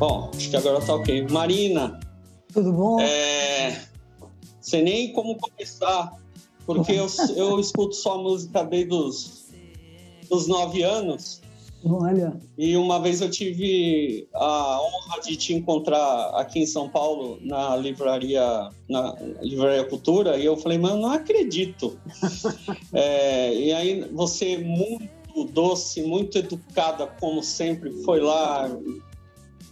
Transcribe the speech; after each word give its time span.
Bom, 0.00 0.30
acho 0.34 0.48
que 0.48 0.56
agora 0.56 0.80
tá 0.80 0.94
ok. 0.94 1.26
Marina. 1.30 2.00
Tudo 2.54 2.72
bom? 2.72 2.98
É, 3.02 3.82
sei 4.58 4.80
nem 4.80 5.12
como 5.12 5.36
começar, 5.36 6.16
porque 6.64 6.92
eu, 6.92 7.06
eu 7.36 7.60
escuto 7.60 7.94
sua 7.94 8.16
música 8.16 8.64
desde 8.64 8.94
os 8.94 9.50
dos 10.30 10.46
nove 10.46 10.82
anos. 10.82 11.42
Olha. 11.84 12.32
E 12.56 12.78
uma 12.78 12.98
vez 12.98 13.20
eu 13.20 13.30
tive 13.30 14.26
a 14.32 14.80
honra 14.80 15.20
de 15.20 15.36
te 15.36 15.52
encontrar 15.52 16.30
aqui 16.30 16.60
em 16.60 16.66
São 16.66 16.88
Paulo, 16.88 17.38
na 17.42 17.76
livraria, 17.76 18.70
na 18.88 19.14
livraria 19.42 19.84
Cultura, 19.84 20.38
e 20.38 20.46
eu 20.46 20.56
falei, 20.56 20.78
mano, 20.78 21.02
não 21.02 21.10
acredito. 21.10 21.98
é, 22.94 23.54
e 23.54 23.70
aí 23.70 24.00
você 24.14 24.56
muito 24.56 25.44
doce, 25.52 26.02
muito 26.02 26.38
educada, 26.38 27.06
como 27.06 27.42
sempre, 27.42 27.90
foi 28.02 28.20
lá, 28.20 28.66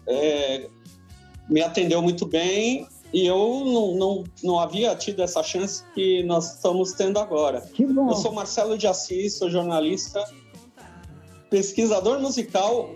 é, 0.08 0.68
me 1.48 1.62
atendeu 1.62 2.02
muito 2.02 2.26
bem 2.26 2.88
e 3.12 3.26
eu 3.26 3.62
não, 3.64 3.94
não, 3.94 4.24
não 4.42 4.60
havia 4.60 4.94
tido 4.94 5.22
essa 5.22 5.42
chance 5.42 5.82
que 5.94 6.22
nós 6.24 6.56
estamos 6.56 6.92
tendo 6.92 7.18
agora. 7.18 7.60
Que 7.60 7.86
bom. 7.86 8.10
Eu 8.10 8.16
sou 8.16 8.32
Marcelo 8.32 8.76
de 8.76 8.86
Assis, 8.86 9.34
sou 9.34 9.48
jornalista, 9.48 10.22
pesquisador 11.48 12.20
musical 12.20 12.90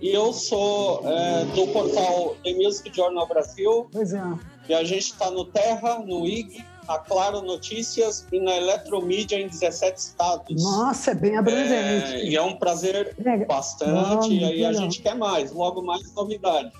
e 0.00 0.10
eu 0.10 0.32
sou 0.32 1.02
é, 1.04 1.44
do 1.46 1.66
portal 1.68 2.36
The 2.44 2.54
Music 2.54 2.94
Journal 2.94 3.26
Brasil. 3.26 3.88
Pois 3.90 4.12
é. 4.12 4.22
E 4.68 4.74
a 4.74 4.84
gente 4.84 5.12
está 5.12 5.30
no 5.30 5.44
Terra, 5.44 5.98
no 5.98 6.26
IG, 6.26 6.64
na 6.88 6.98
Claro 6.98 7.42
Notícias 7.42 8.26
e 8.32 8.40
na 8.40 8.56
Eletromídia 8.56 9.38
em 9.38 9.46
17 9.46 9.98
estados. 9.98 10.62
Nossa, 10.62 11.10
é 11.10 11.14
bem 11.14 11.36
abrangente. 11.36 12.14
É, 12.14 12.24
e 12.24 12.34
é 12.34 12.42
um 12.42 12.56
prazer 12.56 13.14
é. 13.22 13.44
bastante. 13.44 14.32
e 14.32 14.42
aí 14.42 14.64
a 14.64 14.72
gente 14.72 15.02
quer 15.02 15.14
mais, 15.14 15.52
logo 15.52 15.82
mais 15.82 16.12
novidades. 16.14 16.72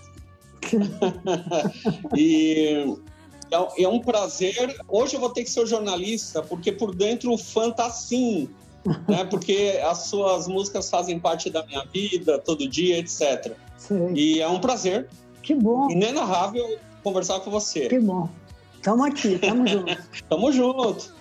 e 2.16 2.96
é, 3.50 3.82
é, 3.82 3.88
um 3.88 4.00
prazer. 4.00 4.74
Hoje 4.88 5.14
eu 5.14 5.20
vou 5.20 5.30
ter 5.30 5.44
que 5.44 5.50
ser 5.50 5.66
jornalista, 5.66 6.42
porque 6.42 6.72
por 6.72 6.94
dentro 6.94 7.32
o 7.32 7.38
fã 7.38 7.70
tá 7.70 7.86
assim, 7.86 8.48
né? 9.06 9.24
Porque 9.28 9.78
as 9.84 10.06
suas 10.06 10.48
músicas 10.48 10.88
fazem 10.88 11.18
parte 11.18 11.50
da 11.50 11.64
minha 11.66 11.84
vida, 11.92 12.38
todo 12.38 12.66
dia, 12.66 12.98
etc. 12.98 13.54
Sim. 13.76 14.14
E 14.14 14.40
é 14.40 14.48
um 14.48 14.58
prazer. 14.58 15.08
Que 15.42 15.54
bom. 15.54 15.90
Inenarrável 15.90 16.78
conversar 17.02 17.40
com 17.40 17.50
você. 17.50 17.88
Que 17.88 17.98
bom. 17.98 18.28
Tamo 18.82 19.04
aqui, 19.04 19.38
tamo 19.38 19.66
junto. 19.66 19.96
tamo 20.28 20.52
junto. 20.52 21.12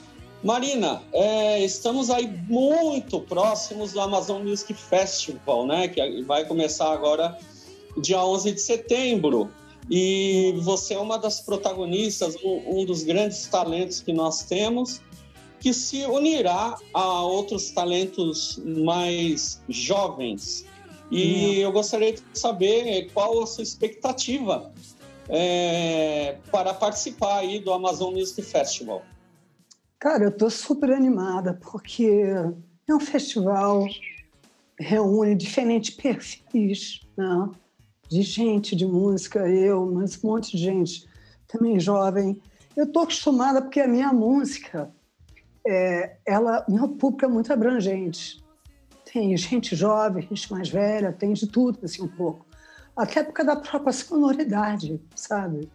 Marina, 0.43 1.01
é, 1.13 1.63
estamos 1.63 2.09
aí 2.09 2.27
muito 2.47 3.19
próximos 3.21 3.93
do 3.93 3.99
Amazon 3.99 4.43
Music 4.43 4.73
Festival, 4.73 5.65
né? 5.65 5.87
Que 5.87 6.21
vai 6.23 6.45
começar 6.45 6.91
agora 6.93 7.37
dia 7.97 8.23
11 8.23 8.51
de 8.51 8.61
setembro. 8.61 9.49
E 9.89 10.53
você 10.61 10.93
é 10.93 10.99
uma 10.99 11.17
das 11.17 11.41
protagonistas, 11.41 12.35
um, 12.43 12.81
um 12.81 12.85
dos 12.85 13.03
grandes 13.03 13.47
talentos 13.47 14.01
que 14.01 14.13
nós 14.13 14.43
temos, 14.43 15.01
que 15.59 15.73
se 15.73 16.05
unirá 16.05 16.77
a 16.93 17.21
outros 17.23 17.71
talentos 17.71 18.61
mais 18.65 19.61
jovens. 19.67 20.65
E 21.09 21.59
eu 21.59 21.71
gostaria 21.71 22.13
de 22.13 22.21
saber 22.33 23.09
qual 23.13 23.41
a 23.41 23.47
sua 23.47 23.63
expectativa 23.63 24.71
é, 25.29 26.37
para 26.51 26.73
participar 26.73 27.39
aí 27.39 27.59
do 27.59 27.71
Amazon 27.71 28.13
Music 28.13 28.41
Festival. 28.41 29.03
Cara, 29.99 30.23
eu 30.23 30.29
estou 30.29 30.49
super 30.49 30.91
animada 30.91 31.59
porque 31.61 32.09
é 32.87 32.93
um 32.93 32.99
festival 32.99 33.85
reúne 34.79 35.35
diferentes 35.35 35.95
perfis, 35.95 37.01
né? 37.17 37.49
de 38.09 38.21
gente 38.21 38.75
de 38.75 38.85
música, 38.85 39.47
eu, 39.49 39.85
mas 39.85 40.23
um 40.23 40.27
monte 40.27 40.55
de 40.55 40.63
gente 40.63 41.07
também 41.47 41.79
jovem. 41.79 42.41
Eu 42.75 42.85
estou 42.85 43.03
acostumada 43.03 43.61
porque 43.61 43.81
a 43.81 43.87
minha 43.87 44.13
música, 44.13 44.89
é, 45.65 46.17
ela, 46.25 46.65
meu 46.69 46.89
público 46.89 47.25
é 47.25 47.27
muito 47.27 47.51
abrangente. 47.51 48.43
Tem 49.11 49.35
gente 49.35 49.75
jovem, 49.75 50.27
gente 50.29 50.51
mais 50.51 50.69
velha, 50.69 51.11
tem 51.11 51.33
de 51.33 51.47
tudo, 51.47 51.79
assim, 51.83 52.03
um 52.03 52.07
pouco. 52.07 52.46
Até 52.97 53.23
por 53.23 53.31
causa 53.31 53.55
da 53.55 53.61
própria 53.61 53.93
sonoridade, 53.93 54.99
sabe? 55.15 55.69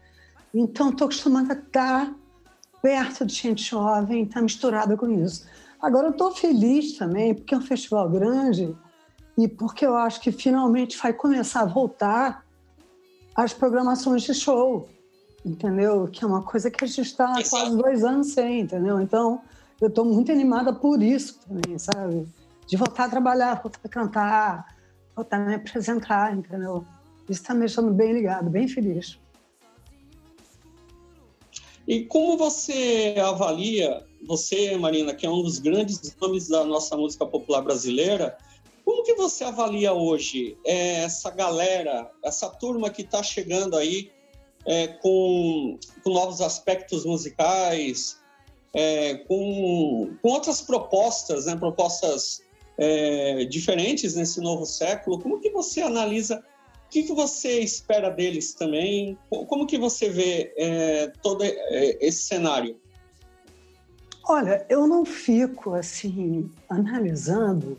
Então, 0.52 0.90
estou 0.90 1.06
acostumada 1.06 1.54
a 1.54 1.56
estar 1.56 2.14
perto 2.82 3.24
de 3.24 3.34
gente 3.34 3.62
jovem, 3.62 4.24
estar 4.24 4.40
tá 4.40 4.42
misturada 4.42 4.96
com 4.96 5.08
isso. 5.08 5.46
Agora, 5.80 6.08
eu 6.08 6.10
estou 6.10 6.32
feliz 6.32 6.98
também, 6.98 7.34
porque 7.34 7.54
é 7.54 7.58
um 7.58 7.62
festival 7.62 8.10
grande, 8.10 8.76
e 9.38 9.48
porque 9.48 9.86
eu 9.86 9.96
acho 9.96 10.20
que 10.20 10.32
finalmente 10.32 10.98
vai 10.98 11.12
começar 11.12 11.62
a 11.62 11.66
voltar 11.66 12.44
as 13.34 13.52
programações 13.52 14.22
de 14.22 14.34
show, 14.34 14.88
entendeu? 15.44 16.06
Que 16.08 16.24
é 16.24 16.26
uma 16.26 16.42
coisa 16.42 16.70
que 16.70 16.84
a 16.84 16.86
gente 16.86 17.02
está 17.02 17.32
quase 17.48 17.76
dois 17.76 18.04
anos 18.04 18.32
sem, 18.32 18.60
entendeu? 18.60 19.00
Então, 19.00 19.40
eu 19.80 19.88
estou 19.88 20.04
muito 20.04 20.30
animada 20.30 20.72
por 20.72 21.02
isso 21.02 21.38
também, 21.40 21.78
sabe? 21.78 22.28
De 22.66 22.76
voltar 22.76 23.04
a 23.04 23.08
trabalhar, 23.08 23.60
voltar 23.62 23.80
a 23.84 23.88
cantar, 23.88 24.76
voltar 25.16 25.36
a 25.38 25.44
me 25.46 25.54
apresentar, 25.54 26.36
entendeu? 26.36 26.84
Está 27.28 27.54
me 27.54 27.60
deixando 27.60 27.92
bem 27.92 28.12
ligado, 28.12 28.50
bem 28.50 28.68
feliz. 28.68 29.18
E 31.86 32.04
como 32.04 32.36
você 32.36 33.14
avalia, 33.18 34.04
você, 34.26 34.76
Marina, 34.76 35.14
que 35.14 35.26
é 35.26 35.30
um 35.30 35.42
dos 35.42 35.58
grandes 35.58 36.14
nomes 36.20 36.48
da 36.48 36.64
nossa 36.64 36.96
música 36.96 37.26
popular 37.26 37.62
brasileira, 37.62 38.36
como 38.84 39.02
que 39.02 39.14
você 39.14 39.44
avalia 39.44 39.92
hoje 39.92 40.56
é, 40.64 41.02
essa 41.02 41.30
galera, 41.30 42.10
essa 42.24 42.48
turma 42.48 42.90
que 42.90 43.02
está 43.02 43.22
chegando 43.22 43.76
aí 43.76 44.10
é, 44.64 44.88
com, 44.88 45.78
com, 46.02 46.10
novos 46.10 46.40
aspectos 46.40 47.04
musicais, 47.04 48.18
é, 48.72 49.14
com, 49.14 50.10
com, 50.20 50.28
outras 50.28 50.60
propostas, 50.60 51.46
né, 51.46 51.56
propostas 51.56 52.42
é, 52.78 53.44
diferentes 53.44 54.14
nesse 54.14 54.40
novo 54.40 54.64
século? 54.64 55.20
Como 55.20 55.40
que 55.40 55.50
você 55.50 55.80
analisa? 55.80 56.44
Que, 56.92 57.04
que 57.04 57.14
você 57.14 57.60
espera 57.60 58.10
deles 58.10 58.52
também? 58.52 59.16
Como 59.30 59.66
que 59.66 59.78
você 59.78 60.10
vê 60.10 60.52
é, 60.58 61.10
todo 61.22 61.42
é, 61.42 61.96
esse 62.06 62.24
cenário? 62.24 62.76
Olha, 64.22 64.66
eu 64.68 64.86
não 64.86 65.02
fico 65.02 65.72
assim 65.72 66.50
analisando 66.68 67.78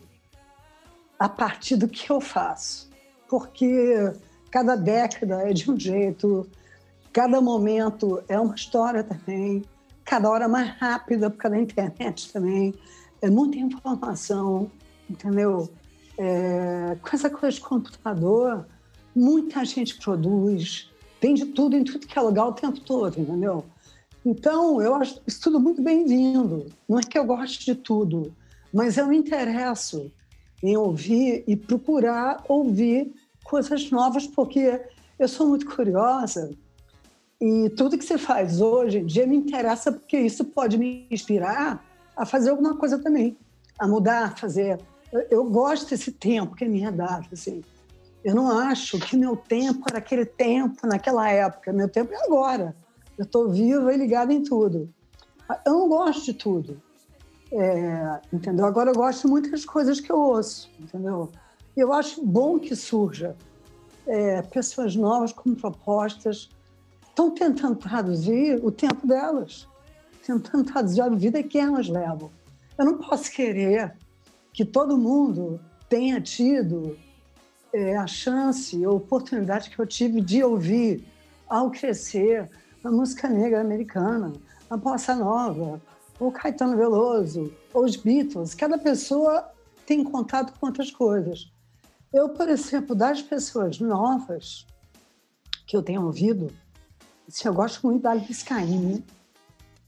a 1.20 1.30
partir 1.30 1.76
do 1.76 1.88
que 1.88 2.10
eu 2.10 2.20
faço, 2.20 2.90
porque 3.30 4.12
cada 4.50 4.76
década 4.76 5.48
é 5.48 5.54
de 5.54 5.70
um 5.70 5.80
jeito, 5.80 6.50
cada 7.14 7.40
momento 7.40 8.24
é 8.28 8.40
uma 8.40 8.56
história 8.56 9.04
também, 9.04 9.64
cada 10.04 10.28
hora 10.28 10.48
mais 10.48 10.70
rápida 10.80 11.30
por 11.30 11.38
causa 11.38 11.56
da 11.56 11.62
internet 11.62 12.34
também, 12.34 12.74
é 13.22 13.30
muita 13.30 13.58
informação, 13.58 14.72
entendeu? 15.08 15.70
É, 16.18 16.98
com 17.00 17.16
essa 17.16 17.30
coisa 17.30 17.56
de 17.56 17.62
computador, 17.62 18.66
muita 19.16 19.64
gente 19.66 19.96
produz, 20.00 20.90
tem 21.20 21.34
de 21.34 21.46
tudo 21.46 21.76
em 21.76 21.84
tudo 21.84 22.08
que 22.08 22.18
é 22.18 22.22
lugar 22.22 22.48
o 22.48 22.54
tempo 22.54 22.80
todo, 22.82 23.20
entendeu? 23.20 23.66
Então, 24.26 24.82
eu 24.82 24.96
acho 24.96 25.22
isso 25.28 25.42
tudo 25.42 25.60
muito 25.60 25.82
bem-vindo. 25.82 26.68
Não 26.88 27.00
é 27.00 27.04
que 27.04 27.18
eu 27.18 27.26
goste 27.26 27.66
de 27.66 27.76
tudo, 27.76 28.34
mas 28.74 28.98
eu 28.98 29.08
me 29.08 29.18
interesso 29.18 30.12
em 30.62 30.78
ouvir 30.78 31.44
e 31.46 31.56
procurar 31.56 32.44
ouvir 32.48 33.14
coisas 33.44 33.92
novas, 33.92 34.26
porque 34.26 34.82
eu 35.20 35.28
sou 35.28 35.48
muito 35.48 35.66
curiosa 35.66 36.52
e 37.46 37.70
tudo 37.72 37.98
que 37.98 38.06
você 38.06 38.18
faz 38.18 38.62
hoje 38.62 39.00
em 39.00 39.06
dia 39.06 39.28
me 39.28 39.36
interessa 39.36 39.92
porque 39.92 40.18
isso 40.18 40.46
pode 40.46 40.78
me 40.78 41.06
inspirar 41.12 41.86
a 42.16 42.26
fazer 42.26 42.52
alguma 42.52 42.78
coisa 42.78 42.98
também, 42.98 43.36
a 43.78 43.86
mudar, 43.86 44.28
a 44.28 44.36
fazer. 44.38 44.80
Eu, 45.30 45.44
gosto 45.44 45.90
desse 45.90 46.14
tempo 46.14 46.56
que 46.56 46.66
me 46.66 46.84
é 46.84 46.92
dado, 46.92 47.28
assim. 47.34 47.62
Eu 48.24 48.36
não 48.36 48.60
acho 48.60 49.00
que 49.00 49.18
meu 49.18 49.36
tempo 49.36 49.84
era 49.90 49.98
aquele 49.98 50.26
tempo 50.26 50.88
naquela 50.88 51.30
época. 51.30 51.74
Meu 51.74 51.90
tempo 51.90 52.14
é 52.14 52.26
agora. 52.26 52.76
Eu 53.18 53.26
estou 53.26 53.50
viva 53.50 53.94
e 53.94 53.98
ligada 53.98 54.34
em 54.34 54.44
tudo. 54.44 54.90
Eu 55.66 55.74
não 55.74 55.90
gosto 55.90 56.26
de 56.26 56.34
tudo. 56.34 56.82
É, 57.52 58.22
entendeu? 58.32 58.66
Agora 58.66 58.90
eu 58.90 58.96
gosto 58.96 59.28
muito 59.28 59.52
das 59.52 59.66
coisas 59.66 60.00
que 60.00 60.12
eu 60.12 60.18
ouço, 60.18 60.72
entendeu? 60.80 61.30
Eu 61.76 61.94
acho 61.94 62.26
bom 62.26 62.58
que 62.58 62.76
surja 62.76 63.36
é, 64.08 64.42
pessoas 64.42 64.96
novas 64.96 65.32
com 65.32 65.54
propostas, 65.54 66.50
estão 67.08 67.32
tentando 67.32 67.76
traduzir 67.76 68.60
o 68.64 68.72
tempo 68.72 69.06
delas, 69.06 69.68
tentando 70.26 70.64
traduzir 70.64 71.02
a 71.02 71.10
vida 71.10 71.44
que 71.44 71.58
elas 71.58 71.88
levam. 71.88 72.32
Eu 72.78 72.86
não 72.86 72.98
posso 72.98 73.32
querer 73.32 73.96
que 74.52 74.66
todo 74.66 74.98
mundo 74.98 75.60
tenha 75.88 76.20
tido 76.20 76.98
é, 77.74 77.98
a 77.98 78.06
chance, 78.06 78.84
a 78.86 78.90
oportunidade 78.90 79.70
que 79.70 79.80
eu 79.80 79.88
tive 79.88 80.22
de 80.22 80.44
ouvir 80.44 81.04
ao 81.50 81.72
crescer 81.72 82.50
a 82.84 82.92
música 82.92 83.28
negra 83.28 83.62
americana, 83.62 84.34
a 84.70 84.78
bossa 84.78 85.16
nova, 85.16 85.82
o 86.20 86.32
Caetano 86.32 86.78
Veloso, 86.78 87.52
os 87.74 87.96
Beatles. 87.96 88.54
Cada 88.54 88.78
pessoa 88.78 89.52
tem 89.86 90.04
contato 90.04 90.58
com 90.60 90.68
outras 90.68 90.92
coisas. 90.92 91.52
Eu, 92.14 92.30
por 92.30 92.48
exemplo, 92.48 92.96
das 92.96 93.22
pessoas 93.22 93.80
novas, 93.80 94.68
que 95.66 95.76
eu 95.76 95.82
tenho 95.82 96.06
ouvido, 96.06 96.52
assim, 97.28 97.48
eu 97.48 97.54
gosto 97.54 97.86
muito 97.88 98.04
da 98.04 98.12
Alice 98.12 98.46
Caymmi. 98.46 99.04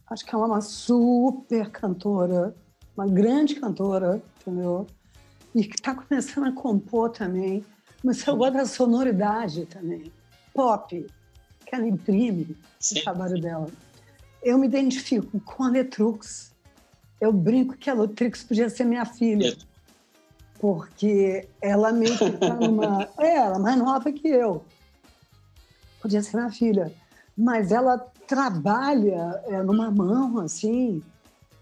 Acho 0.10 0.26
que 0.26 0.34
ela 0.34 0.46
é 0.46 0.48
uma 0.48 0.62
super 0.62 1.70
cantora, 1.70 2.56
uma 2.96 3.08
grande 3.08 3.56
cantora, 3.56 4.22
entendeu? 4.42 4.88
E 5.54 5.64
que 5.64 5.76
está 5.76 5.94
começando 5.94 6.48
a 6.48 6.52
compor 6.52 7.12
também. 7.12 7.64
Mas 8.06 8.26
eu 8.28 8.38
gosto 8.38 8.54
da 8.54 8.68
sonoridade 8.68 9.66
também. 9.66 10.12
Pop, 10.54 11.08
que 11.66 11.76
ela 11.76 11.88
imprime 11.88 12.56
Sim. 12.80 13.00
o 13.00 13.04
trabalho 13.04 13.42
dela. 13.42 13.68
Eu 14.44 14.60
me 14.60 14.68
identifico 14.68 15.40
com 15.40 15.64
a 15.64 15.70
Letrux. 15.70 16.54
Eu 17.20 17.34
brinco 17.34 17.76
que 17.76 17.90
a 17.90 17.96
Letrux 17.96 18.44
podia 18.44 18.70
ser 18.70 18.84
minha 18.84 19.06
filha. 19.06 19.58
Porque 20.60 21.50
ela 21.60 21.92
meio 21.92 22.16
que 22.16 22.26
está 22.26 22.54
numa. 22.54 23.10
É, 23.18 23.38
ela 23.38 23.56
é 23.56 23.60
mais 23.60 23.78
nova 23.80 24.12
que 24.12 24.28
eu. 24.28 24.64
Podia 26.00 26.22
ser 26.22 26.38
minha 26.38 26.52
filha. 26.52 26.94
Mas 27.36 27.72
ela 27.72 27.98
trabalha 28.28 29.42
é, 29.48 29.64
numa 29.64 29.90
mão, 29.90 30.42
assim, 30.42 31.02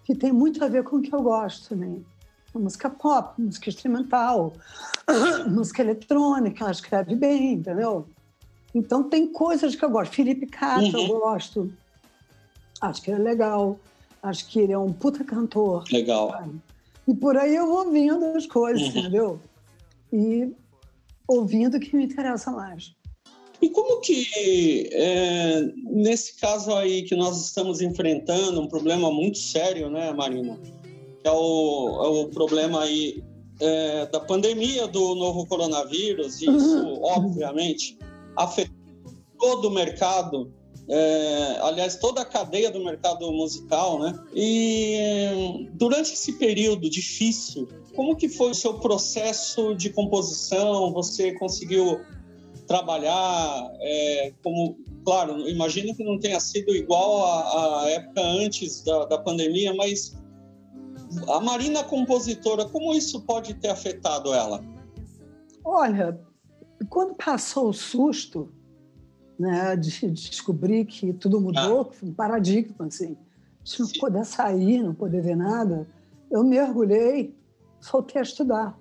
que 0.04 0.14
tem 0.14 0.34
muito 0.34 0.62
a 0.62 0.68
ver 0.68 0.84
com 0.84 0.98
o 0.98 1.02
que 1.02 1.16
eu 1.16 1.22
gosto 1.22 1.70
também. 1.70 2.06
Música 2.54 2.90
pop, 2.90 3.42
música 3.42 3.70
instrumental, 3.70 4.54
música 5.50 5.82
eletrônica, 5.82 6.64
ela 6.64 6.72
escreve 6.72 7.16
bem, 7.16 7.54
entendeu? 7.54 8.08
Então 8.76 9.04
tem 9.04 9.32
coisas 9.32 9.76
que 9.76 9.84
eu 9.84 9.90
gosto. 9.90 10.14
Felipe 10.14 10.48
Castro 10.48 11.00
uhum. 11.00 11.08
eu 11.08 11.20
gosto. 11.20 11.74
Acho 12.82 13.02
que 13.02 13.12
ele 13.12 13.22
é 13.22 13.24
legal. 13.24 13.80
Acho 14.22 14.48
que 14.48 14.60
ele 14.60 14.74
é 14.74 14.78
um 14.78 14.92
puta 14.92 15.24
cantor. 15.24 15.84
Legal. 15.92 16.32
Sabe? 16.32 16.62
E 17.08 17.14
por 17.14 17.38
aí 17.38 17.56
eu 17.56 17.68
vou 17.68 17.86
ouvindo 17.86 18.26
as 18.38 18.46
coisas, 18.48 18.82
uhum. 18.82 19.00
entendeu? 19.00 19.40
E 20.12 20.52
ouvindo 21.28 21.78
o 21.78 21.80
que 21.80 21.96
me 21.96 22.06
interessa 22.06 22.52
mais. 22.52 22.96
E 23.62 23.70
como 23.70 24.02
que, 24.02 24.90
é, 24.92 25.62
nesse 25.86 26.38
caso 26.38 26.74
aí 26.76 27.04
que 27.04 27.16
nós 27.16 27.46
estamos 27.46 27.82
enfrentando, 27.82 28.60
um 28.60 28.68
problema 28.68 29.10
muito 29.10 29.38
sério, 29.38 29.90
né, 29.90 30.12
Marina? 30.12 30.60
Que 31.24 31.30
é 31.30 31.32
o, 31.32 32.04
é 32.04 32.08
o 32.10 32.28
problema 32.28 32.82
aí 32.82 33.24
é, 33.60 34.06
da 34.08 34.20
pandemia 34.20 34.88
do 34.88 35.16
novo 35.16 35.46
coronavírus, 35.48 36.42
e 36.42 36.50
isso, 36.50 37.00
obviamente, 37.02 37.98
afetou 38.36 38.76
todo 39.40 39.70
o 39.70 39.72
mercado, 39.72 40.54
é, 40.88 41.60
aliás, 41.62 41.96
toda 41.96 42.22
a 42.22 42.26
cadeia 42.26 42.70
do 42.70 42.84
mercado 42.84 43.32
musical, 43.32 44.00
né? 44.00 44.14
E 44.34 45.70
durante 45.74 46.14
esse 46.14 46.34
período 46.34 46.90
difícil, 46.90 47.68
como 47.96 48.16
que 48.16 48.28
foi 48.28 48.52
o 48.52 48.56
seu 48.56 48.76
processo 48.76 49.76
de 49.76 49.90
composição? 49.92 50.92
Você 50.94 51.34
conseguiu 51.34 52.02
trabalhar 52.68 53.72
é, 53.82 54.34
como, 54.44 54.78
claro, 55.06 55.48
imagino 55.48 55.96
que 55.96 56.04
não 56.04 56.20
tenha 56.20 56.40
sido 56.40 56.76
igual 56.76 57.26
à, 57.26 57.90
época 57.90 58.22
antes 58.22 58.84
da, 58.84 59.06
da 59.06 59.18
pandemia, 59.18 59.74
mas 59.74 60.18
a 61.30 61.40
Marina 61.40 61.84
compositora, 61.84 62.66
como 62.66 62.94
isso 62.94 63.22
pode 63.22 63.54
ter 63.56 63.70
afetado 63.70 64.34
ela? 64.34 64.64
Olha, 65.64 66.20
quando 66.90 67.16
passou 67.16 67.70
o 67.70 67.74
susto, 67.74 68.50
né, 69.40 69.76
de 69.76 70.10
descobrir 70.12 70.86
que 70.86 71.14
tudo 71.14 71.40
mudou, 71.40 71.92
ah. 71.92 72.06
um 72.06 72.14
paradigma, 72.14 72.86
assim, 72.86 73.18
de 73.64 73.80
não 73.80 73.88
poder 74.00 74.26
sair, 74.26 74.84
não 74.84 74.94
poder 74.94 75.22
ver 75.22 75.36
nada, 75.36 75.88
eu 76.30 76.44
mergulhei, 76.44 77.36
voltei 77.92 78.20
a 78.20 78.24
estudar. 78.24 78.78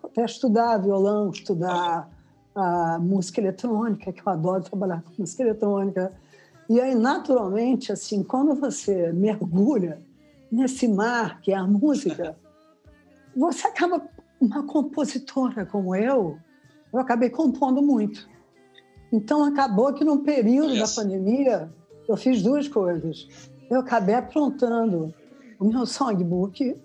Voltei 0.00 0.22
a 0.22 0.26
estudar 0.26 0.78
violão, 0.78 1.30
estudar 1.30 2.10
a 2.54 2.98
música 2.98 3.40
eletrônica, 3.40 4.12
que 4.12 4.20
eu 4.20 4.32
adoro 4.32 4.62
trabalhar 4.62 5.02
com 5.02 5.12
música 5.18 5.42
eletrônica. 5.42 6.12
E 6.68 6.80
aí, 6.80 6.94
naturalmente, 6.94 7.92
assim, 7.92 8.22
quando 8.22 8.54
você 8.54 9.12
mergulha 9.12 10.00
nesse 10.54 10.88
mar 10.88 11.40
que 11.40 11.52
é 11.52 11.56
a 11.56 11.66
música, 11.66 12.36
você 13.36 13.66
acaba 13.66 14.06
uma 14.40 14.66
compositora 14.66 15.66
como 15.66 15.94
eu, 15.94 16.38
eu 16.92 16.98
acabei 16.98 17.30
compondo 17.30 17.82
muito. 17.82 18.28
Então, 19.12 19.44
acabou 19.44 19.92
que 19.92 20.04
no 20.04 20.20
período 20.20 20.76
da 20.78 20.88
pandemia, 20.88 21.72
eu 22.08 22.16
fiz 22.16 22.42
duas 22.42 22.68
coisas. 22.68 23.28
Eu 23.70 23.80
acabei 23.80 24.14
aprontando 24.14 25.14
o 25.58 25.64
meu 25.64 25.86
songbook. 25.86 26.76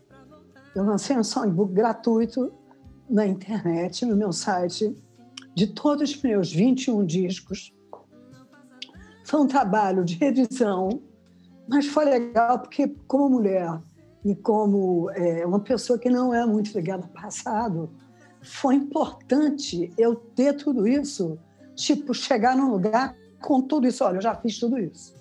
Eu 0.75 0.83
lancei 0.83 1.17
um 1.17 1.23
songbook 1.23 1.73
gratuito 1.73 2.51
na 3.09 3.25
internet, 3.25 4.05
no 4.05 4.15
meu 4.15 4.31
site, 4.31 4.95
de 5.55 5.67
todos 5.67 6.11
os 6.11 6.21
meus 6.21 6.53
21 6.53 7.05
discos. 7.05 7.73
Foi 9.25 9.39
um 9.41 9.47
trabalho 9.47 10.03
de 10.03 10.15
revisão, 10.15 11.01
mas 11.69 11.85
foi 11.85 12.05
legal 12.05 12.59
porque, 12.59 12.87
como 13.07 13.29
mulher 13.29 13.79
e 14.25 14.35
como 14.35 15.09
é, 15.11 15.45
uma 15.45 15.59
pessoa 15.59 15.99
que 15.99 16.09
não 16.09 16.33
é 16.33 16.43
muito 16.43 16.75
ligada 16.75 17.03
ao 17.03 17.21
passado, 17.21 17.91
foi 18.41 18.73
importante 18.73 19.93
eu 19.95 20.15
ter 20.15 20.53
tudo 20.53 20.87
isso, 20.87 21.37
tipo, 21.75 22.11
chegar 22.11 22.57
num 22.57 22.71
lugar 22.71 23.15
com 23.39 23.61
tudo 23.61 23.87
isso. 23.87 24.03
Olha, 24.03 24.17
eu 24.17 24.21
já 24.21 24.33
fiz 24.33 24.57
tudo 24.57 24.79
isso. 24.79 25.13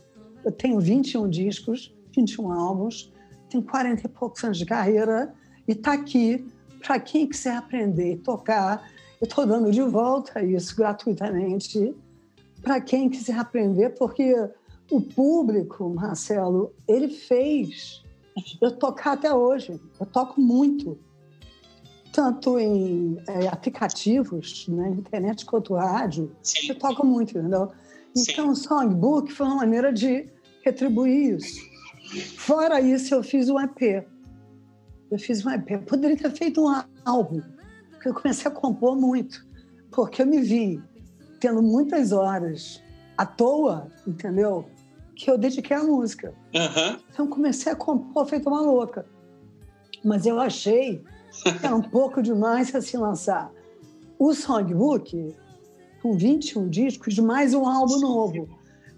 Eu 0.43 0.51
tenho 0.51 0.81
21 0.81 1.29
discos, 1.29 1.95
21 2.17 2.51
álbuns, 2.51 3.13
tenho 3.51 3.63
40 3.63 4.07
e 4.07 4.09
poucos 4.09 4.43
anos 4.43 4.57
de 4.57 4.65
carreira 4.65 5.35
e 5.67 5.73
está 5.73 5.93
aqui 5.93 6.47
para 6.81 6.99
quem 6.99 7.29
quiser 7.29 7.57
aprender, 7.57 8.17
tocar. 8.25 8.91
Eu 9.21 9.27
estou 9.27 9.45
dando 9.45 9.71
de 9.71 9.83
volta 9.83 10.43
isso 10.43 10.75
gratuitamente 10.75 11.95
para 12.63 12.81
quem 12.81 13.11
quiser 13.11 13.39
aprender, 13.39 13.91
porque 13.91 14.35
o 14.91 15.01
público, 15.01 15.89
Marcelo, 15.89 16.73
ele 16.87 17.09
fez 17.09 18.03
eu 18.61 18.73
tocar 18.73 19.13
até 19.13 19.33
hoje. 19.33 19.81
Eu 19.99 20.07
toco 20.07 20.41
muito 20.41 20.99
tanto 22.13 22.59
em 22.59 23.19
é, 23.27 23.49
aplicativos, 23.49 24.67
na 24.69 24.85
né, 24.85 24.91
internet 24.91 25.45
quanto 25.45 25.75
rádio, 25.75 26.35
Sim. 26.43 26.71
eu 26.71 26.79
toco 26.79 27.07
muito, 27.07 27.39
entendeu? 27.39 27.71
Então, 28.17 28.51
o 28.51 28.57
Songbook 28.57 29.33
foi 29.33 29.47
uma 29.47 29.57
maneira 29.57 29.93
de 29.93 30.29
retribuir 30.65 31.37
isso. 31.37 31.61
Fora 32.37 32.81
isso, 32.81 33.15
eu 33.15 33.23
fiz 33.23 33.49
um 33.49 33.61
EP. 33.61 34.05
Eu 35.11 35.19
fiz 35.19 35.45
um 35.45 35.51
EP. 35.51 35.71
Eu 35.71 35.83
poderia 35.83 36.17
ter 36.17 36.31
feito 36.33 36.65
um 36.65 36.83
álbum, 37.05 37.43
porque 37.91 38.09
eu 38.09 38.15
comecei 38.15 38.51
a 38.51 38.55
compor 38.55 38.97
muito, 38.97 39.47
porque 39.93 40.23
eu 40.23 40.27
me 40.27 40.41
vi 40.41 40.83
tendo 41.39 41.63
muitas 41.63 42.11
horas 42.11 42.83
à 43.17 43.25
toa, 43.25 43.93
entendeu? 44.07 44.67
Que 45.19 45.29
eu 45.29 45.37
dediquei 45.37 45.77
à 45.77 45.83
música. 45.83 46.33
Uhum. 46.55 47.01
Então, 47.13 47.27
comecei 47.27 47.73
a 47.73 47.77
compor 47.77 48.25
feito 48.27 48.49
uma 48.49 48.61
louca. 48.61 49.05
Mas 50.05 50.25
eu 50.25 50.39
achei 50.39 51.03
é 51.61 51.75
um 51.75 51.83
pouco 51.91 52.23
demais 52.23 52.73
a 52.73 52.81
se 52.81 52.97
lançar 52.97 53.51
o 54.17 54.33
songbook 54.33 55.35
com 56.01 56.17
21 56.17 56.69
discos 56.69 57.15
de 57.15 57.21
mais 57.21 57.53
um 57.53 57.67
álbum 57.67 57.99
novo. 57.99 58.49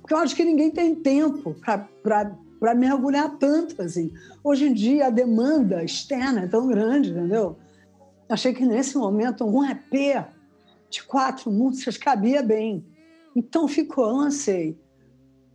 Porque 0.03 0.13
eu 0.13 0.19
acho 0.19 0.37
que 0.37 0.45
ninguém 0.45 0.71
tem 0.71 0.95
tempo 0.95 1.57
para 2.03 2.75
mergulhar 2.75 3.39
tanto 3.39 3.81
assim. 3.81 4.13
Hoje 4.45 4.67
em 4.67 4.75
dia 4.75 5.07
a 5.07 5.11
demanda 5.11 5.83
externa 5.83 6.43
é 6.43 6.47
tão 6.47 6.69
grande, 6.69 7.13
entendeu? 7.13 7.57
Achei 8.29 8.53
que 8.53 8.67
nesse 8.67 8.99
momento 8.99 9.47
um 9.47 9.65
EP 9.65 10.23
de 10.91 11.03
quatro 11.03 11.51
músicas 11.51 11.97
cabia 11.97 12.43
bem. 12.43 12.85
Então 13.35 13.67
ficou, 13.67 14.05
lancei 14.05 14.79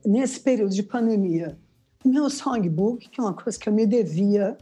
nesse 0.06 0.40
período 0.40 0.74
de 0.74 0.84
pandemia 0.84 1.58
o 2.04 2.10
meu 2.10 2.30
songbook, 2.30 3.10
que 3.10 3.20
é 3.20 3.24
uma 3.24 3.34
coisa 3.34 3.58
que 3.58 3.68
eu 3.68 3.74
me 3.74 3.86
devia 3.86 4.58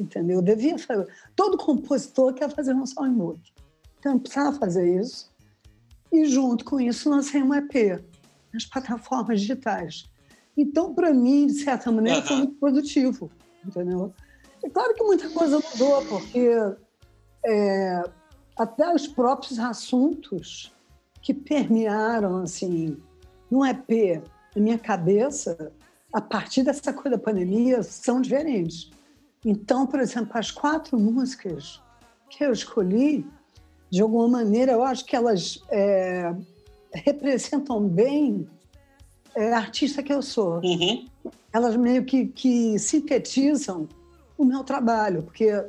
entendeu? 0.00 0.36
Eu 0.36 0.42
devia 0.42 0.78
fazer. 0.78 1.06
Todo 1.36 1.56
compositor 1.56 2.32
quer 2.34 2.50
fazer 2.50 2.74
um 2.74 2.86
songbook. 2.86 3.40
Então, 3.98 4.14
eu 4.14 4.20
precisava 4.20 4.58
fazer 4.58 5.00
isso. 5.00 5.30
E, 6.10 6.24
junto 6.24 6.64
com 6.64 6.80
isso, 6.80 7.10
lancei 7.10 7.42
um 7.42 7.54
EP 7.54 8.02
nas 8.52 8.64
plataformas 8.64 9.40
digitais. 9.40 10.04
Então, 10.56 10.94
para 10.94 11.12
mim, 11.12 11.46
de 11.46 11.54
certa 11.62 11.92
maneira, 11.92 12.22
foi 12.22 12.36
muito 12.36 12.54
produtivo, 12.54 13.30
entendeu? 13.64 14.12
É 14.64 14.68
claro 14.68 14.94
que 14.94 15.02
muita 15.02 15.28
coisa 15.30 15.58
mudou, 15.58 16.04
porque 16.06 16.50
é, 17.46 18.02
até 18.56 18.92
os 18.92 19.06
próprios 19.06 19.58
assuntos 19.58 20.72
que 21.22 21.32
permearam, 21.32 22.42
assim, 22.42 22.96
no 23.50 23.64
EP, 23.64 24.22
na 24.54 24.62
minha 24.62 24.78
cabeça, 24.78 25.72
a 26.12 26.20
partir 26.20 26.62
dessa 26.62 26.92
coisa 26.92 27.16
da 27.16 27.22
pandemia, 27.22 27.82
são 27.82 28.20
diferentes. 28.20 28.90
Então, 29.44 29.86
por 29.86 30.00
exemplo, 30.00 30.32
as 30.34 30.50
quatro 30.50 30.98
músicas 30.98 31.80
que 32.28 32.44
eu 32.44 32.52
escolhi, 32.52 33.26
de 33.88 34.02
alguma 34.02 34.28
maneira, 34.28 34.72
eu 34.72 34.82
acho 34.82 35.04
que 35.04 35.16
elas 35.16 35.62
é, 35.70 36.34
representam 36.92 37.86
bem 37.88 38.46
é, 39.34 39.52
a 39.52 39.58
artista 39.58 40.02
que 40.02 40.12
eu 40.12 40.22
sou. 40.22 40.60
Uhum. 40.62 41.06
Elas 41.52 41.76
meio 41.76 42.04
que, 42.04 42.26
que 42.26 42.78
sintetizam 42.78 43.88
o 44.36 44.44
meu 44.44 44.62
trabalho, 44.62 45.22
porque 45.22 45.64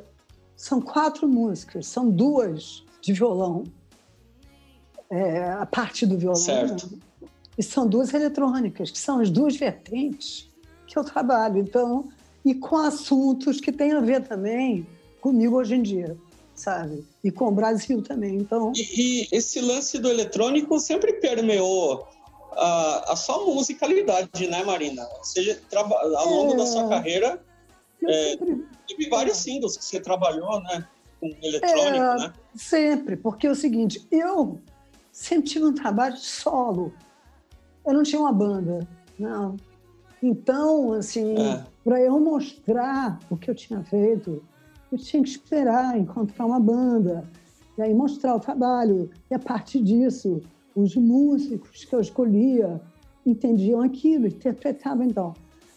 são 0.56 0.80
quatro 0.80 1.28
músicas, 1.28 1.86
são 1.86 2.08
duas 2.10 2.84
de 3.00 3.12
violão, 3.12 3.64
é, 5.10 5.50
a 5.50 5.66
parte 5.66 6.06
do 6.06 6.16
violão. 6.16 6.36
Certo. 6.36 6.98
E 7.56 7.62
são 7.62 7.86
duas 7.86 8.12
eletrônicas, 8.14 8.90
que 8.90 8.98
são 8.98 9.20
as 9.20 9.30
duas 9.30 9.56
vertentes 9.56 10.48
que 10.86 10.98
eu 10.98 11.04
trabalho. 11.04 11.58
Então, 11.58 12.08
e 12.44 12.54
com 12.54 12.76
assuntos 12.76 13.60
que 13.60 13.70
têm 13.70 13.92
a 13.92 14.00
ver 14.00 14.26
também 14.26 14.86
comigo 15.20 15.56
hoje 15.56 15.74
em 15.74 15.82
dia, 15.82 16.16
sabe? 16.54 17.04
E 17.22 17.30
com 17.30 17.48
o 17.48 17.52
Brasil 17.52 18.02
também. 18.02 18.36
Então. 18.36 18.72
E, 18.74 19.22
e 19.22 19.28
esse 19.32 19.60
lance 19.60 19.98
do 19.98 20.08
eletrônico 20.08 20.78
sempre 20.80 21.14
permeou 21.14 22.06
a, 22.56 23.12
a 23.12 23.16
sua 23.16 23.44
musicalidade, 23.44 24.48
né, 24.48 24.64
Marina? 24.64 25.06
Ou 25.18 25.24
seja, 25.24 25.60
ao 25.74 26.28
longo 26.28 26.54
é, 26.54 26.56
da 26.56 26.66
sua 26.66 26.88
carreira, 26.88 27.42
é, 28.04 28.30
sempre... 28.30 28.66
teve 28.88 29.08
vários 29.08 29.36
singles 29.38 29.76
que 29.76 29.84
você 29.84 30.00
trabalhou, 30.00 30.60
né? 30.62 30.86
Com 31.20 31.30
eletrônico, 31.42 31.96
é, 31.96 32.16
né? 32.18 32.32
Sempre, 32.54 33.16
porque 33.16 33.46
é 33.46 33.50
o 33.50 33.54
seguinte, 33.54 34.06
eu 34.10 34.60
sempre 35.12 35.50
tive 35.50 35.64
um 35.64 35.74
trabalho 35.74 36.16
solo. 36.16 36.92
Eu 37.86 37.94
não 37.94 38.02
tinha 38.02 38.20
uma 38.20 38.32
banda, 38.32 38.86
não. 39.18 39.56
Então, 40.22 40.92
assim, 40.92 41.36
é. 41.36 41.64
para 41.82 42.00
eu 42.00 42.18
mostrar 42.20 43.18
o 43.28 43.36
que 43.36 43.50
eu 43.50 43.54
tinha 43.54 43.82
feito, 43.82 44.42
eu 44.90 44.98
tinha 44.98 45.22
que 45.22 45.28
esperar 45.28 45.98
encontrar 45.98 46.46
uma 46.46 46.60
banda, 46.60 47.24
e 47.76 47.82
aí 47.82 47.92
mostrar 47.92 48.34
o 48.36 48.40
trabalho. 48.40 49.10
E 49.30 49.34
a 49.34 49.38
partir 49.38 49.82
disso, 49.82 50.40
os 50.76 50.94
músicos 50.94 51.84
que 51.84 51.94
eu 51.94 52.00
escolhia 52.00 52.80
entendiam 53.26 53.80
aquilo, 53.80 54.26
interpretavam. 54.26 55.04
Então, 55.04 55.34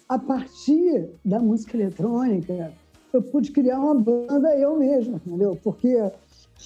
a 0.07 0.19
partir 0.19 1.09
da 1.23 1.39
música 1.39 1.77
eletrônica, 1.77 2.73
eu 3.11 3.21
pude 3.21 3.51
criar 3.51 3.79
uma 3.79 3.95
banda 3.95 4.55
eu 4.57 4.77
mesma, 4.77 5.21
entendeu? 5.25 5.59
Porque 5.63 5.97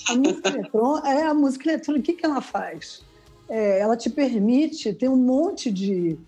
a 0.09 0.15
música 0.15 0.49
eletrônica, 0.49 1.07
é 1.07 1.23
a 1.23 1.33
música 1.33 1.69
eletrônica, 1.69 2.01
o 2.01 2.05
que, 2.05 2.21
que 2.21 2.25
ela 2.25 2.41
faz? 2.41 3.03
É, 3.49 3.79
ela 3.79 3.97
te 3.97 4.09
permite 4.09 4.93
ter 4.93 5.09
um 5.09 5.15
monte 5.15 5.71
de 5.71 6.19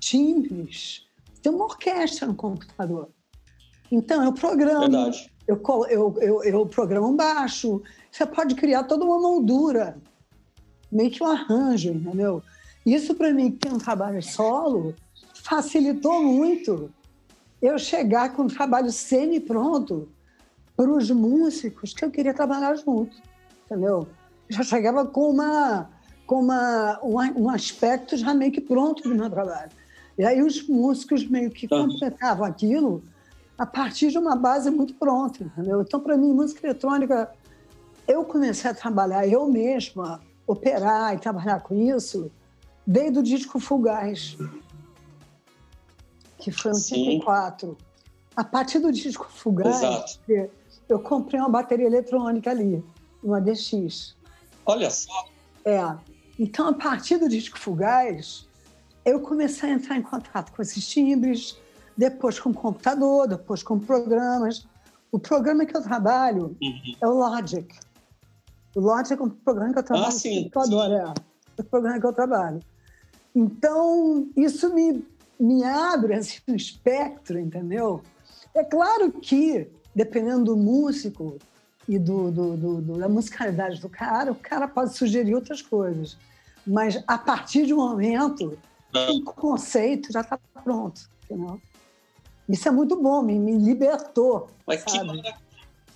timbres, 0.00 1.06
tem 1.40 1.52
uma 1.52 1.64
orquestra 1.64 2.26
no 2.26 2.34
computador. 2.34 3.08
Então, 3.90 4.24
eu 4.24 4.32
programo, 4.32 5.12
eu, 5.46 5.62
eu, 5.88 6.16
eu, 6.20 6.44
eu 6.44 6.66
programo 6.66 7.14
baixo, 7.14 7.82
você 8.10 8.26
pode 8.26 8.54
criar 8.54 8.84
toda 8.84 9.04
uma 9.04 9.18
moldura, 9.18 9.96
meio 10.90 11.10
que 11.10 11.22
um 11.22 11.26
arranjo, 11.26 11.90
entendeu? 11.90 12.42
Isso, 12.84 13.14
para 13.14 13.32
mim, 13.32 13.52
que 13.52 13.58
tem 13.58 13.72
um 13.72 13.78
trabalho 13.78 14.22
solo, 14.22 14.94
facilitou 15.34 16.22
muito 16.22 16.90
eu 17.60 17.78
chegar 17.78 18.34
com 18.34 18.42
um 18.42 18.48
trabalho 18.48 18.90
semi-pronto 18.90 20.08
para 20.76 20.90
os 20.90 21.10
músicos 21.10 21.92
que 21.92 22.04
eu 22.04 22.10
queria 22.10 22.32
trabalhar 22.32 22.74
junto, 22.76 23.16
entendeu? 23.64 24.06
Já 24.48 24.62
chegava 24.62 25.04
com 25.04 25.30
uma 25.30 25.90
com 26.28 26.40
uma, 26.40 27.00
um, 27.02 27.44
um 27.44 27.48
aspecto 27.48 28.14
já 28.14 28.34
meio 28.34 28.52
que 28.52 28.60
pronto 28.60 29.02
do 29.02 29.14
meu 29.14 29.30
trabalho. 29.30 29.70
E 30.16 30.22
aí 30.22 30.42
os 30.42 30.68
músicos 30.68 31.26
meio 31.26 31.50
que 31.50 31.66
tá. 31.66 31.78
completavam 31.78 32.44
aquilo 32.44 33.02
a 33.56 33.64
partir 33.64 34.10
de 34.10 34.18
uma 34.18 34.36
base 34.36 34.70
muito 34.70 34.92
pronta, 34.94 35.42
entendeu? 35.42 35.80
Então, 35.80 35.98
para 35.98 36.18
mim, 36.18 36.34
música 36.34 36.66
eletrônica, 36.66 37.32
eu 38.06 38.26
comecei 38.26 38.70
a 38.70 38.74
trabalhar 38.74 39.26
eu 39.26 39.48
mesma, 39.48 40.20
operar 40.46 41.14
e 41.14 41.18
trabalhar 41.18 41.60
com 41.60 41.74
isso, 41.74 42.30
desde 42.86 43.18
o 43.18 43.22
disco 43.22 43.58
Fugaz, 43.58 44.36
que 46.36 46.52
foi 46.52 46.72
em 46.72 46.74
84. 46.74 47.74
A 48.36 48.44
partir 48.44 48.80
do 48.80 48.92
disco 48.92 49.26
Fugaz, 49.30 49.78
Exato. 49.78 50.20
eu 50.90 50.98
comprei 50.98 51.40
uma 51.40 51.48
bateria 51.48 51.86
eletrônica 51.86 52.50
ali, 52.50 52.84
uma 53.24 53.40
DX. 53.40 54.14
Olha 54.66 54.90
só! 54.90 55.26
É. 55.64 56.17
Então, 56.38 56.68
a 56.68 56.72
partir 56.72 57.18
do 57.18 57.28
disco 57.28 57.58
Fugaz, 57.58 58.48
eu 59.04 59.20
comecei 59.20 59.70
a 59.70 59.72
entrar 59.72 59.96
em 59.96 60.02
contato 60.02 60.52
com 60.52 60.62
esses 60.62 60.86
timbres, 60.86 61.58
depois 61.96 62.38
com 62.38 62.50
o 62.50 62.54
computador, 62.54 63.26
depois 63.26 63.62
com 63.62 63.78
programas. 63.78 64.66
O 65.10 65.18
programa 65.18 65.66
que 65.66 65.76
eu 65.76 65.82
trabalho 65.82 66.56
uhum. 66.62 66.94
é 67.00 67.06
o 67.06 67.14
Logic. 67.14 67.74
O 68.74 68.80
Logic 68.80 69.20
é 69.20 69.24
um 69.24 69.30
programa 69.30 69.72
que 69.72 69.78
eu 69.78 69.84
trabalho 69.84 70.08
ah, 70.08 70.12
sim, 70.12 70.44
no 70.44 70.50
computador, 70.50 70.92
é. 70.92 71.14
é 71.56 71.60
o 71.60 71.64
programa 71.64 72.00
que 72.00 72.06
eu 72.06 72.12
trabalho. 72.12 72.60
Então, 73.34 74.28
isso 74.36 74.72
me 74.72 75.04
me 75.38 75.62
abre 75.62 76.14
assim, 76.14 76.38
um 76.48 76.54
espectro, 76.54 77.38
entendeu? 77.38 78.02
É 78.54 78.64
claro 78.64 79.12
que, 79.12 79.68
dependendo 79.94 80.44
do 80.46 80.56
músico 80.56 81.38
e 81.88 81.98
do, 81.98 82.30
do, 82.30 82.56
do, 82.56 82.98
da 82.98 83.08
musicalidade 83.08 83.80
do 83.80 83.88
cara, 83.88 84.32
o 84.32 84.34
cara 84.34 84.66
pode 84.66 84.96
sugerir 84.96 85.34
outras 85.34 85.62
coisas. 85.62 86.16
Mas, 86.68 87.02
a 87.06 87.16
partir 87.16 87.64
de 87.64 87.72
um 87.72 87.78
momento, 87.78 88.58
é. 88.94 89.10
o 89.10 89.22
conceito 89.22 90.12
já 90.12 90.20
está 90.20 90.38
pronto, 90.62 91.00
entendeu? 91.24 91.58
Isso 92.46 92.68
é 92.68 92.70
muito 92.70 92.94
bom, 92.94 93.22
me, 93.22 93.38
me 93.38 93.56
libertou, 93.56 94.50
Mas 94.66 94.82
sabe? 94.82 95.22
Que... 95.22 95.28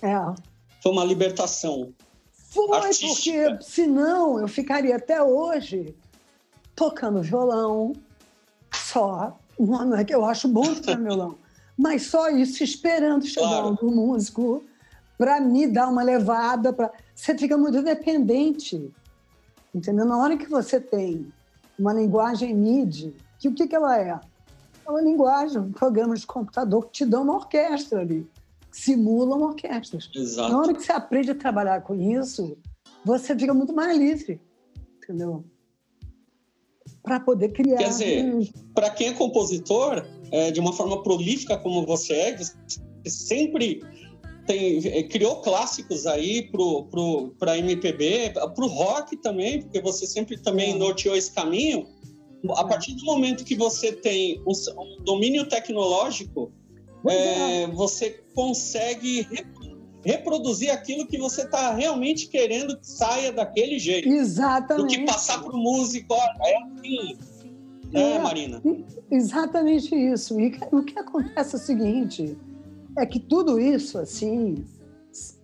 É. 0.01 0.33
Foi 0.81 0.91
uma 0.91 1.05
libertação 1.05 1.93
Foi, 2.31 2.75
artística. 2.77 3.51
porque 3.51 3.63
senão 3.63 4.39
eu 4.39 4.47
ficaria 4.47 4.95
até 4.95 5.21
hoje 5.21 5.95
tocando 6.75 7.21
violão, 7.21 7.93
só. 8.73 9.37
Não 9.59 9.95
é 9.95 10.03
que 10.03 10.13
eu 10.13 10.25
acho 10.25 10.47
bom 10.47 10.73
tocar 10.73 10.97
violão, 10.99 11.37
mas 11.77 12.07
só 12.07 12.29
isso, 12.29 12.63
esperando 12.63 13.25
chegar 13.25 13.47
claro. 13.47 13.77
um 13.83 13.91
músico 13.91 14.63
para 15.17 15.39
me 15.39 15.67
dar 15.67 15.87
uma 15.87 16.01
levada. 16.03 16.73
Pra... 16.73 16.91
Você 17.13 17.37
fica 17.37 17.57
muito 17.57 17.81
dependente. 17.83 18.91
Entendeu? 19.73 20.05
Na 20.05 20.17
hora 20.17 20.37
que 20.37 20.47
você 20.47 20.79
tem 20.79 21.31
uma 21.77 21.93
linguagem 21.93 22.53
MIDI, 22.53 23.15
que 23.39 23.47
o 23.47 23.53
que, 23.53 23.67
que 23.67 23.75
ela 23.75 23.99
é? 23.99 24.19
É 24.85 24.89
uma 24.89 25.01
linguagem, 25.01 25.59
um 25.59 25.71
programa 25.71 26.15
de 26.15 26.27
computador 26.27 26.85
que 26.85 26.91
te 26.91 27.05
dá 27.05 27.19
uma 27.19 27.35
orquestra 27.35 28.01
ali, 28.01 28.27
simulam 28.71 29.41
orquestras. 29.41 30.09
Exato. 30.13 30.51
Na 30.51 30.59
hora 30.59 30.73
que 30.73 30.83
você 30.83 30.91
aprende 30.91 31.31
a 31.31 31.35
trabalhar 31.35 31.81
com 31.81 31.95
isso, 31.95 32.57
você 33.03 33.35
fica 33.35 33.53
muito 33.53 33.73
mais 33.73 33.97
livre, 33.97 34.39
entendeu? 34.97 35.43
para 37.03 37.19
poder 37.19 37.49
criar. 37.49 37.77
Quer 37.77 37.89
dizer, 37.89 38.53
para 38.73 38.89
quem 38.89 39.09
é 39.09 39.13
compositor, 39.13 40.05
é, 40.31 40.49
de 40.49 40.59
uma 40.59 40.71
forma 40.71 41.03
prolífica 41.03 41.57
como 41.57 41.85
você 41.85 42.13
é, 42.13 42.37
sempre 43.05 43.83
tem, 44.45 44.85
é, 44.87 45.03
criou 45.03 45.37
clássicos 45.41 46.05
aí 46.05 46.43
pro, 46.49 46.85
pro, 46.85 47.33
MPB, 47.39 48.31
para 48.33 48.65
o 48.65 48.67
rock 48.67 49.17
também, 49.17 49.61
porque 49.61 49.81
você 49.81 50.05
sempre 50.05 50.37
também 50.37 50.73
é. 50.73 50.75
norteou 50.75 51.15
esse 51.15 51.31
caminho. 51.31 51.87
A 52.55 52.61
é. 52.61 52.67
partir 52.67 52.93
do 52.95 53.05
momento 53.05 53.43
que 53.43 53.55
você 53.55 53.91
tem 53.91 54.41
um, 54.45 54.51
um 54.51 55.03
domínio 55.03 55.47
tecnológico, 55.47 56.51
é, 57.07 57.67
você 57.67 58.21
consegue 58.33 59.27
reproduzir 60.05 60.71
aquilo 60.71 61.07
que 61.07 61.17
você 61.17 61.43
está 61.43 61.73
realmente 61.73 62.27
querendo 62.27 62.77
que 62.77 62.87
saia 62.87 63.31
daquele 63.31 63.79
jeito. 63.79 64.07
Exatamente. 64.07 64.97
Do 64.97 65.05
que 65.05 65.05
passar 65.05 65.41
para 65.41 65.53
o 65.53 65.57
músico, 65.57 66.13
é 66.13 66.57
assim. 66.57 67.17
Né, 67.91 68.15
é, 68.15 68.19
Marina? 68.19 68.61
Exatamente 69.09 69.95
isso. 69.95 70.39
E 70.39 70.57
o 70.71 70.83
que 70.83 70.97
acontece 70.97 71.55
é 71.55 71.57
o 71.57 71.61
seguinte, 71.61 72.37
é 72.97 73.05
que 73.05 73.19
tudo 73.19 73.59
isso, 73.59 73.97
assim, 73.97 74.65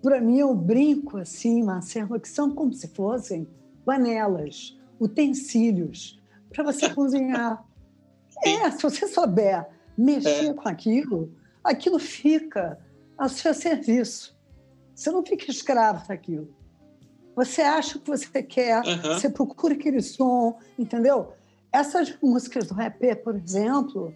para 0.01 0.21
mim 0.21 0.39
eu 0.39 0.53
brinco, 0.53 1.17
assim, 1.17 1.63
Marcelo, 1.63 2.19
que 2.19 2.29
são 2.29 2.51
como 2.51 2.73
se 2.73 2.87
fossem 2.89 3.47
panelas, 3.85 4.77
utensílios 4.99 6.19
para 6.49 6.63
você 6.63 6.89
cozinhar. 6.93 7.63
é, 8.43 8.69
se 8.71 8.83
você 8.83 9.07
souber 9.07 9.67
mexer 9.97 10.49
é. 10.49 10.53
com 10.53 10.67
aquilo, 10.67 11.33
aquilo 11.63 11.99
fica 11.99 12.79
ao 13.17 13.29
seu 13.29 13.53
serviço. 13.53 14.37
Você 14.95 15.11
não 15.11 15.25
fica 15.25 15.49
escravo 15.49 16.07
daquilo. 16.07 16.53
Você 17.35 17.61
acha 17.61 17.97
o 17.97 18.01
que 18.01 18.09
você 18.09 18.43
quer, 18.43 18.83
uhum. 18.85 19.13
você 19.13 19.29
procura 19.29 19.73
aquele 19.73 20.01
som, 20.01 20.57
entendeu? 20.77 21.33
Essas 21.71 22.13
músicas 22.21 22.67
do 22.67 22.73
rap, 22.73 23.15
por 23.23 23.35
exemplo, 23.35 24.13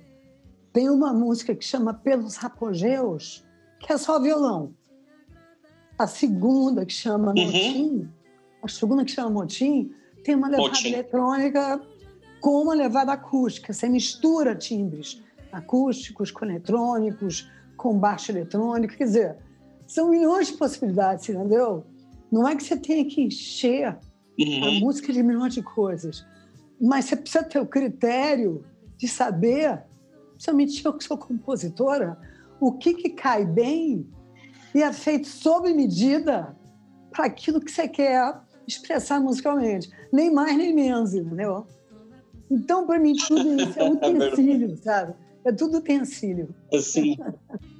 tem 0.74 0.89
uma 0.89 1.13
música 1.13 1.56
que 1.56 1.63
chama 1.63 1.94
Pelos 1.94 2.44
Apogeus, 2.44 3.46
que 3.80 3.94
é 3.94 3.98
só 3.98 4.20
violão. 4.20 4.74
A 5.98 6.08
segunda, 6.08 6.86
que 6.86 6.92
chama 6.94 7.34
uhum. 7.38 7.46
Motim, 7.46 8.10
a 8.63 8.68
segunda 8.68 9.06
que 9.06 9.12
chama 9.12 9.30
Motim, 9.30 9.94
tem 10.24 10.36
uma 10.36 10.48
levada 10.48 10.70
Motim. 10.70 10.88
eletrônica 10.88 11.82
com 12.42 12.63
uma 12.63 12.74
levada 12.74 13.13
acústica. 13.13 13.72
Você 13.72 13.88
mistura 13.88 14.56
timbres 14.56 15.22
acústicos 15.51 16.32
com 16.32 16.46
eletrônicos, 16.46 17.48
com 17.77 17.98
baixo 17.98 18.32
eletrônico. 18.32 18.98
Quer 18.98 19.03
dizer, 19.03 19.38
são 19.86 20.10
milhões 20.10 20.48
de 20.48 20.53
possibilidades, 20.53 21.30
entendeu? 21.30 21.86
Não 22.32 22.48
é 22.48 22.56
que 22.56 22.63
você 22.63 22.75
tenha 22.75 23.06
que 23.06 23.22
encher 23.22 23.96
uhum. 24.39 24.68
a 24.68 24.72
música 24.80 25.13
de 25.13 25.22
milhões 25.22 25.53
de 25.53 25.62
coisas, 25.62 26.25
mas 26.82 27.06
você 27.06 27.15
precisa 27.15 27.44
ter 27.44 27.60
o 27.60 27.65
critério 27.68 28.65
de 28.98 29.08
saber, 29.08 29.84
principalmente 30.43 30.85
eu 30.85 30.93
que 30.93 31.03
sou 31.03 31.17
compositora, 31.17 32.17
o 32.59 32.73
que, 32.73 32.93
que 32.93 33.09
cai 33.09 33.45
bem 33.45 34.07
e 34.75 34.81
é 34.81 34.91
feito 34.91 35.27
sob 35.27 35.71
medida 35.73 36.55
para 37.12 37.25
aquilo 37.25 37.62
que 37.62 37.71
você 37.71 37.88
quer 37.88 38.41
expressar 38.67 39.21
musicalmente. 39.21 39.89
Nem 40.12 40.33
mais, 40.33 40.57
nem 40.57 40.73
menos, 40.73 41.13
entendeu? 41.13 41.65
Então, 42.50 42.85
para 42.85 43.00
mim, 43.00 43.13
tudo 43.15 43.62
isso 43.62 43.79
é, 43.79 43.83
é 43.85 43.89
utensílio, 43.89 44.77
sabe? 44.77 45.13
É 45.45 45.51
tudo 45.51 45.77
utensílio. 45.77 46.53
Sim. 46.79 47.17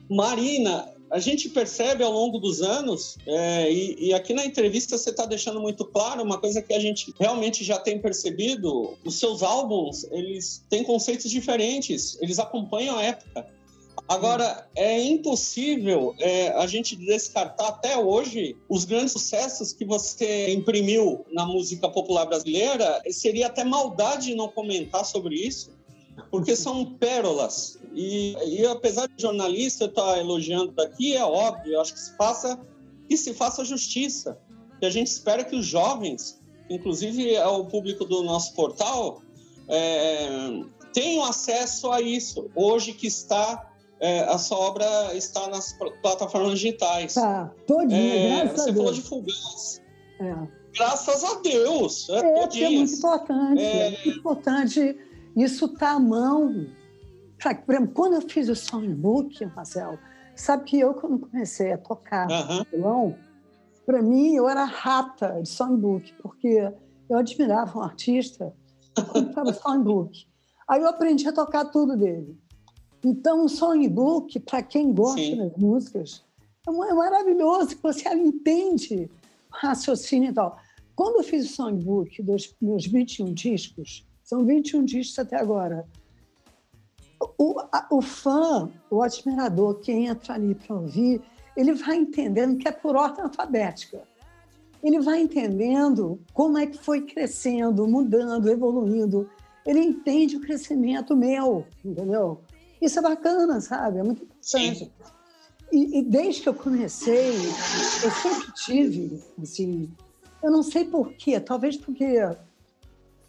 Marina, 0.10 0.86
a 1.14 1.20
gente 1.20 1.48
percebe 1.48 2.04
ao 2.04 2.12
longo 2.12 2.40
dos 2.40 2.64
anos, 2.64 3.20
é, 3.28 3.72
e, 3.72 4.08
e, 4.08 4.14
aqui 4.16 4.34
na 4.34 4.44
entrevista 4.44 4.98
você 4.98 5.12
está 5.12 5.28
deixando 5.28 5.62
muito 5.62 5.86
claro 5.86 6.24
uma 6.24 6.40
coisa 6.40 6.60
que 6.60 6.74
a 6.74 6.80
gente 6.80 7.14
realmente 7.20 7.64
já 7.64 7.78
tem 7.78 8.00
percebido: 8.00 8.98
os 9.06 9.20
seus 9.20 9.44
álbuns 9.44 10.06
eles 10.06 10.66
têm 10.72 10.84
conceitos 10.84 11.30
diferentes, 11.30 12.18
eles 12.20 12.40
acompanham 12.40 12.98
a 12.98 13.04
época. 13.04 13.46
Agora, 14.08 14.68
é 14.76 15.00
impossível 15.02 16.16
é, 16.20 16.50
a 16.50 16.66
gente 16.66 16.96
descartar 16.96 17.68
até 17.68 17.96
hoje 17.96 18.58
os 18.68 18.84
grandes 18.84 19.14
sucessos 19.14 19.72
que 19.72 19.86
você 19.86 20.52
imprimiu 20.52 21.24
na 21.32 21.46
música 21.46 21.88
popular 21.88 22.26
brasileira. 22.26 23.02
Seria 23.12 23.48
até 23.48 23.64
maldade 23.64 24.34
não 24.34 24.50
comentar 24.50 25.06
sobre 25.06 25.36
isso, 25.36 25.70
porque 26.34 26.56
são 26.56 26.84
pérolas. 26.96 27.78
E, 27.94 28.36
e 28.58 28.66
apesar 28.66 29.08
de 29.08 29.22
jornalista 29.22 29.86
estar 29.86 30.18
elogiando 30.18 30.72
daqui, 30.72 31.16
é 31.16 31.24
óbvio, 31.24 31.80
acho 31.80 31.94
que 31.94 32.00
se 32.00 32.18
faça 32.18 32.60
que 33.08 33.16
se 33.16 33.36
faça 33.36 33.64
justiça. 33.64 34.40
E 34.82 34.86
a 34.88 34.90
gente 34.90 35.06
espera 35.06 35.44
que 35.44 35.56
os 35.56 35.64
jovens, 35.64 36.42
inclusive 36.72 37.36
é 37.36 37.46
o 37.46 37.66
público 37.66 38.04
do 38.04 38.24
nosso 38.24 38.56
portal, 38.56 39.22
é, 39.68 40.28
tenham 40.92 41.24
acesso 41.24 41.92
a 41.92 42.02
isso. 42.02 42.50
Hoje 42.56 42.94
que 42.94 43.06
está 43.06 43.72
é, 44.00 44.22
a 44.22 44.40
sua 44.40 44.58
obra 44.58 45.14
está 45.14 45.48
nas 45.50 45.78
plataformas 46.02 46.54
digitais. 46.60 47.14
Tá, 47.14 47.54
todinha, 47.68 48.16
é, 48.16 48.46
graças 48.46 48.64
Você 48.64 48.70
a 48.72 48.74
falou 48.74 48.92
Deus. 48.92 48.96
de 48.96 49.02
Fugaz. 49.04 49.82
É. 50.20 50.48
Graças 50.76 51.24
a 51.24 51.36
Deus. 51.42 52.10
É, 52.10 52.16
é, 52.16 52.64
é 52.64 52.70
muito 52.72 52.94
importante. 52.96 53.62
É... 53.62 53.88
é 53.88 53.90
muito 53.92 54.10
importante. 54.10 55.13
Isso 55.36 55.66
está 55.66 55.92
à 55.92 56.00
mão. 56.00 56.68
Por 57.66 57.74
exemplo, 57.74 57.94
quando 57.94 58.14
eu 58.14 58.22
fiz 58.22 58.48
o 58.50 58.56
songbook, 58.56 59.46
Marcelo, 59.48 60.00
sabe 60.36 60.64
que 60.64 60.80
eu, 60.80 60.94
quando 60.94 61.20
comecei 61.20 61.74
a 61.74 61.78
tocar 61.78 62.32
Aham. 62.32 62.66
violão, 62.72 63.16
para 63.86 64.02
mim, 64.02 64.36
eu 64.36 64.48
era 64.48 64.64
rata 64.64 65.42
de 65.42 65.50
songbook, 65.50 66.14
porque 66.22 66.72
eu 67.10 67.18
admirava 67.18 67.78
um 67.78 67.82
artista 67.82 68.54
que 68.96 69.04
comprava 69.04 69.54
songbook. 69.54 70.26
Aí 70.68 70.82
eu 70.82 70.88
aprendi 70.88 71.28
a 71.28 71.34
tocar 71.34 71.66
tudo 71.66 71.98
dele. 71.98 72.40
Então, 73.04 73.44
o 73.44 73.50
songbook, 73.50 74.40
para 74.40 74.64
quem 74.64 74.94
gosta 74.94 75.20
Sim. 75.20 75.38
das 75.38 75.58
músicas, 75.58 76.24
é 76.66 76.72
é 76.72 76.94
maravilhoso, 76.94 77.78
você 77.84 78.08
entende 78.14 79.10
o 79.52 79.56
raciocínio 79.58 80.30
e 80.30 80.34
tal. 80.34 80.58
Quando 80.96 81.18
eu 81.18 81.24
fiz 81.24 81.46
o 81.46 81.54
songbook 81.54 82.22
dos 82.22 82.56
meus 82.62 82.86
21 82.86 83.34
discos, 83.34 84.08
são 84.34 84.44
21 84.44 84.84
discos 84.84 85.20
até 85.20 85.36
agora, 85.40 85.86
o, 87.38 87.60
a- 87.72 87.88
o 87.92 88.02
fã, 88.02 88.68
o 88.90 89.04
admirador, 89.04 89.76
quem 89.80 90.08
entra 90.08 90.34
ali 90.34 90.56
para 90.56 90.76
ouvir, 90.76 91.22
ele 91.56 91.74
vai 91.74 91.98
entendendo 91.98 92.58
que 92.58 92.68
é 92.68 92.72
por 92.72 92.96
ordem 92.96 93.24
alfabética. 93.24 94.02
Ele 94.84 95.00
vai 95.02 95.22
entendendo 95.22 96.20
como 96.34 96.58
é 96.58 96.66
que 96.66 96.80
foi 96.80 97.02
crescendo, 97.02 97.88
mudando, 97.88 98.50
evoluindo. 98.50 99.30
Ele 99.66 99.80
entende 99.80 100.36
o 100.36 100.42
crescimento 100.42 101.16
meu, 101.16 101.66
entendeu? 101.86 102.42
Isso 102.82 102.98
é 102.98 103.02
bacana, 103.04 103.62
sabe? 103.62 104.00
É 104.00 104.04
muito 104.04 104.24
importante. 104.24 104.92
E, 105.72 106.00
e 106.00 106.02
desde 106.02 106.42
que 106.42 106.50
eu 106.50 106.56
comecei, 106.56 107.30
eu 108.04 108.12
sempre 108.12 108.52
tive, 108.66 109.24
assim, 109.42 109.90
eu 110.44 110.52
não 110.52 110.64
sei 110.64 110.86
porquê, 110.86 111.40
talvez 111.40 111.78
porque 111.78 112.16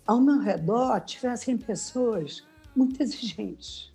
ao 0.06 0.20
meu 0.20 0.38
redor 0.38 1.00
tivessem 1.00 1.56
pessoas 1.56 2.44
muito 2.76 3.02
exigentes. 3.02 3.92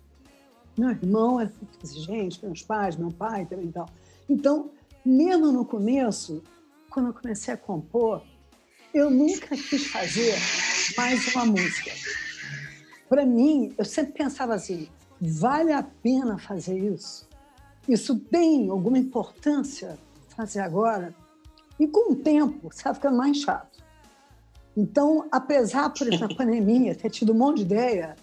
Meu 0.76 0.90
irmão 0.90 1.40
era 1.40 1.52
muito 1.60 1.78
exigente, 1.84 2.44
meus 2.44 2.62
pais, 2.62 2.96
meu 2.96 3.10
pai 3.10 3.46
também 3.46 3.66
e 3.66 3.72
tal. 3.72 3.88
Então, 4.28 4.70
mesmo 5.04 5.52
no 5.52 5.64
começo, 5.64 6.42
quando 6.88 7.08
eu 7.08 7.14
comecei 7.14 7.54
a 7.54 7.56
compor, 7.56 8.22
eu 8.92 9.10
nunca 9.10 9.56
quis 9.56 9.86
fazer 9.86 10.34
mais 10.96 11.34
uma 11.34 11.46
música. 11.46 11.92
Para 13.08 13.24
mim, 13.24 13.72
eu 13.78 13.84
sempre 13.84 14.12
pensava 14.12 14.54
assim: 14.54 14.88
vale 15.20 15.72
a 15.72 15.82
pena 15.82 16.38
fazer 16.38 16.78
isso? 16.78 17.28
Isso 17.88 18.18
tem 18.18 18.68
alguma 18.68 18.98
importância 18.98 19.98
fazer 20.36 20.60
agora? 20.60 21.14
E 21.78 21.86
com 21.86 22.12
o 22.12 22.16
tempo, 22.16 22.68
você 22.70 22.82
vai 22.84 22.94
ficando 22.94 23.16
mais 23.16 23.38
chato. 23.38 23.69
Então, 24.80 25.26
apesar, 25.30 25.90
por 25.90 26.06
exemplo, 26.06 26.28
da 26.28 26.34
pandemia, 26.34 26.94
ter 26.94 27.10
tido 27.10 27.32
um 27.34 27.36
monte 27.36 27.58
de 27.58 27.62
ideia, 27.64 28.16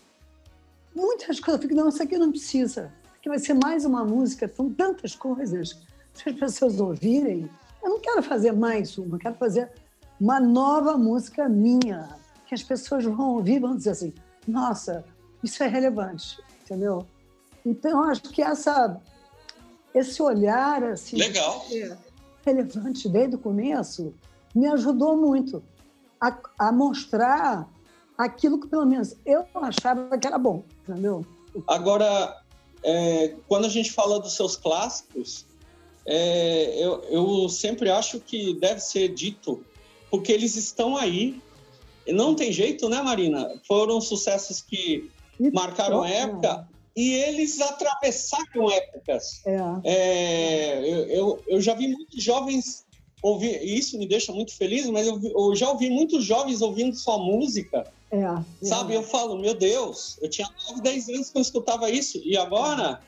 muitas 0.95 1.39
coisas 1.39 1.61
eu 1.61 1.69
fico, 1.69 1.79
não, 1.79 1.89
isso 1.89 2.01
aqui 2.01 2.17
não 2.17 2.31
precisa. 2.31 2.91
Porque 3.13 3.29
vai 3.29 3.37
ser 3.37 3.53
mais 3.53 3.85
uma 3.85 4.03
música, 4.03 4.47
são 4.47 4.73
tantas 4.73 5.15
coisas 5.15 5.77
para 6.15 6.33
as 6.33 6.39
pessoas 6.39 6.79
ouvirem. 6.79 7.47
Eu 7.83 7.91
não 7.91 7.99
quero 7.99 8.23
fazer 8.23 8.53
mais 8.53 8.97
uma, 8.97 9.17
eu 9.17 9.19
quero 9.19 9.35
fazer 9.35 9.69
uma 10.19 10.39
nova 10.39 10.97
música 10.97 11.47
minha, 11.47 12.09
que 12.47 12.55
as 12.55 12.63
pessoas 12.63 13.05
vão 13.05 13.35
ouvir 13.35 13.57
e 13.57 13.59
vão 13.59 13.75
dizer 13.75 13.91
assim, 13.91 14.13
nossa, 14.47 15.05
isso 15.43 15.61
é 15.61 15.67
relevante, 15.67 16.39
entendeu? 16.63 17.05
Então, 17.63 18.03
acho 18.03 18.23
que 18.23 18.41
essa, 18.41 18.99
esse 19.93 20.19
olhar 20.23 20.83
assim, 20.83 21.17
Legal. 21.17 21.63
relevante 22.43 23.07
desde 23.07 23.35
o 23.35 23.39
começo 23.39 24.11
me 24.55 24.65
ajudou 24.65 25.15
muito 25.15 25.61
a, 26.21 26.37
a 26.59 26.71
mostrar 26.71 27.67
aquilo 28.17 28.59
que, 28.59 28.67
pelo 28.67 28.85
menos, 28.85 29.15
eu 29.25 29.45
achava 29.55 30.17
que 30.17 30.27
era 30.27 30.37
bom, 30.37 30.63
entendeu? 30.87 31.25
Agora, 31.67 32.35
é, 32.83 33.35
quando 33.47 33.65
a 33.65 33.69
gente 33.69 33.91
fala 33.91 34.19
dos 34.19 34.35
seus 34.35 34.55
clássicos, 34.55 35.45
é, 36.05 36.83
eu, 36.83 37.03
eu 37.09 37.49
sempre 37.49 37.89
acho 37.91 38.19
que 38.19 38.53
deve 38.59 38.79
ser 38.79 39.09
dito, 39.09 39.63
porque 40.09 40.31
eles 40.31 40.55
estão 40.55 40.97
aí. 40.97 41.41
E 42.05 42.13
Não 42.13 42.33
tem 42.33 42.51
jeito, 42.51 42.87
né, 42.87 43.01
Marina? 43.01 43.49
Foram 43.67 43.99
sucessos 43.99 44.61
que 44.61 45.11
E 45.39 45.51
marcaram 45.51 45.99
pronto, 45.99 46.13
época 46.13 46.67
e 46.97 47.13
eles 47.13 47.61
atravessaram 47.61 48.71
épocas. 48.71 49.45
É, 49.45 49.57
É, 49.83 50.79
eu, 50.79 51.05
eu, 51.09 51.43
eu 51.47 51.61
já 51.61 51.75
vi 51.75 51.89
muitos 51.89 52.23
jovens 52.23 52.86
ouvir, 53.21 53.63
isso 53.63 53.97
me 53.97 54.07
deixa 54.07 54.31
muito 54.31 54.55
feliz, 54.55 54.87
mas 54.87 55.07
eu, 55.07 55.19
eu 55.23 55.55
já 55.55 55.69
ouvi 55.69 55.89
muitos 55.89 56.23
jovens 56.23 56.61
ouvindo 56.61 56.95
sua 56.95 57.17
música 57.17 57.85
é, 58.11 58.19
é. 58.19 58.43
Sabe, 58.61 58.93
eu 58.93 59.03
falo, 59.03 59.37
meu 59.37 59.53
Deus, 59.53 60.17
eu 60.21 60.29
tinha 60.29 60.49
9, 60.69 60.81
10 60.81 61.09
anos 61.09 61.29
que 61.29 61.37
eu 61.37 61.41
escutava 61.41 61.89
isso, 61.89 62.21
e 62.23 62.37
agora 62.37 63.01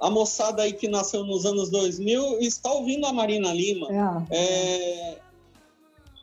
a 0.00 0.10
moçada 0.10 0.62
aí 0.62 0.72
que 0.72 0.88
nasceu 0.88 1.24
nos 1.24 1.44
anos 1.44 1.68
2000 1.70 2.40
está 2.40 2.72
ouvindo 2.72 3.06
a 3.06 3.12
Marina 3.12 3.52
Lima. 3.52 3.88
É, 3.90 4.28
É, 4.30 5.18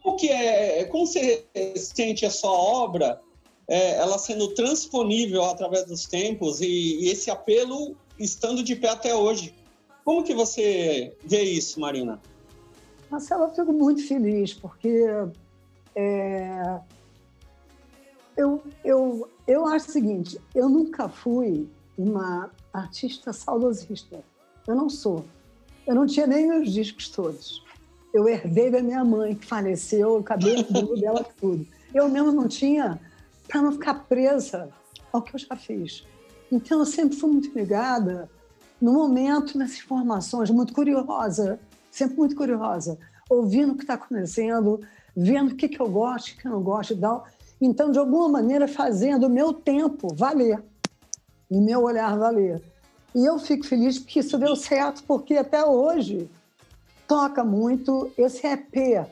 como 0.01 0.17
que 0.17 0.29
é, 0.29 0.85
como 0.85 1.05
você 1.05 1.45
sente 1.75 2.25
a 2.25 2.31
sua 2.31 2.51
obra, 2.51 3.21
é, 3.67 3.97
ela 3.97 4.17
sendo 4.17 4.47
transponível 4.49 5.43
através 5.43 5.85
dos 5.85 6.05
tempos 6.05 6.61
e, 6.61 7.03
e 7.03 7.09
esse 7.09 7.29
apelo 7.29 7.95
estando 8.17 8.63
de 8.63 8.75
pé 8.75 8.89
até 8.89 9.13
hoje? 9.13 9.53
Como 10.03 10.23
que 10.23 10.33
você 10.33 11.15
vê 11.23 11.43
isso, 11.43 11.79
Marina? 11.79 12.19
Marcelo, 13.09 13.45
eu 13.45 13.53
fico 13.53 13.71
muito 13.71 14.05
feliz, 14.05 14.53
porque 14.53 15.05
é, 15.95 16.79
eu, 18.35 18.63
eu, 18.83 19.29
eu 19.47 19.65
acho 19.67 19.89
o 19.89 19.91
seguinte, 19.91 20.39
eu 20.53 20.69
nunca 20.69 21.09
fui 21.09 21.67
uma 21.97 22.51
artista 22.71 23.33
saudosista. 23.33 24.23
Eu 24.67 24.75
não 24.75 24.89
sou. 24.89 25.25
Eu 25.87 25.95
não 25.95 26.05
tinha 26.05 26.27
nem 26.27 26.47
meus 26.47 26.71
discos 26.71 27.09
todos. 27.09 27.63
Eu 28.13 28.27
herdei 28.27 28.69
da 28.69 28.81
minha 28.81 29.03
mãe, 29.03 29.35
que 29.35 29.45
faleceu, 29.45 30.17
o 30.17 30.23
cabelo 30.23 30.95
dela, 30.99 31.25
tudo. 31.39 31.65
Eu 31.93 32.09
mesmo 32.09 32.31
não 32.31 32.47
tinha, 32.47 32.99
para 33.47 33.61
não 33.61 33.71
ficar 33.71 34.05
presa 34.05 34.69
ao 35.11 35.21
que 35.21 35.33
eu 35.33 35.39
já 35.39 35.55
fiz. 35.55 36.05
Então, 36.51 36.79
eu 36.79 36.85
sempre 36.85 37.17
fui 37.17 37.31
muito 37.31 37.57
ligada 37.57 38.29
no 38.79 38.93
momento, 38.93 39.57
nas 39.57 39.73
informações, 39.77 40.51
muito 40.51 40.73
curiosa, 40.73 41.59
sempre 41.97 42.17
muito 42.17 42.35
curiosa, 42.35 42.97
ouvindo 43.29 43.73
o 43.73 43.75
que 43.75 43.83
está 43.83 43.95
acontecendo, 43.95 44.79
vendo 45.15 45.51
o 45.51 45.55
que, 45.55 45.67
que 45.67 45.81
eu 45.81 45.89
gosto, 45.89 46.29
o 46.29 46.37
que 46.37 46.47
eu 46.47 46.51
não 46.51 46.61
gosto 46.61 46.93
e 46.93 46.97
tal. 46.97 47.25
Então, 47.59 47.91
de 47.91 47.97
alguma 47.97 48.29
maneira, 48.29 48.67
fazendo 48.67 49.25
o 49.25 49.29
meu 49.29 49.51
tempo 49.51 50.13
valer, 50.13 50.63
e 51.49 51.59
meu 51.59 51.83
olhar 51.83 52.17
valer. 52.17 52.61
E 53.15 53.25
eu 53.25 53.39
fico 53.39 53.65
feliz 53.65 53.97
porque 53.97 54.19
isso 54.19 54.37
deu 54.37 54.55
certo, 54.55 55.03
porque 55.03 55.35
até 55.35 55.65
hoje 55.65 56.29
toca 57.07 57.43
muito. 57.43 58.11
Esse 58.17 58.45
EP 58.45 59.07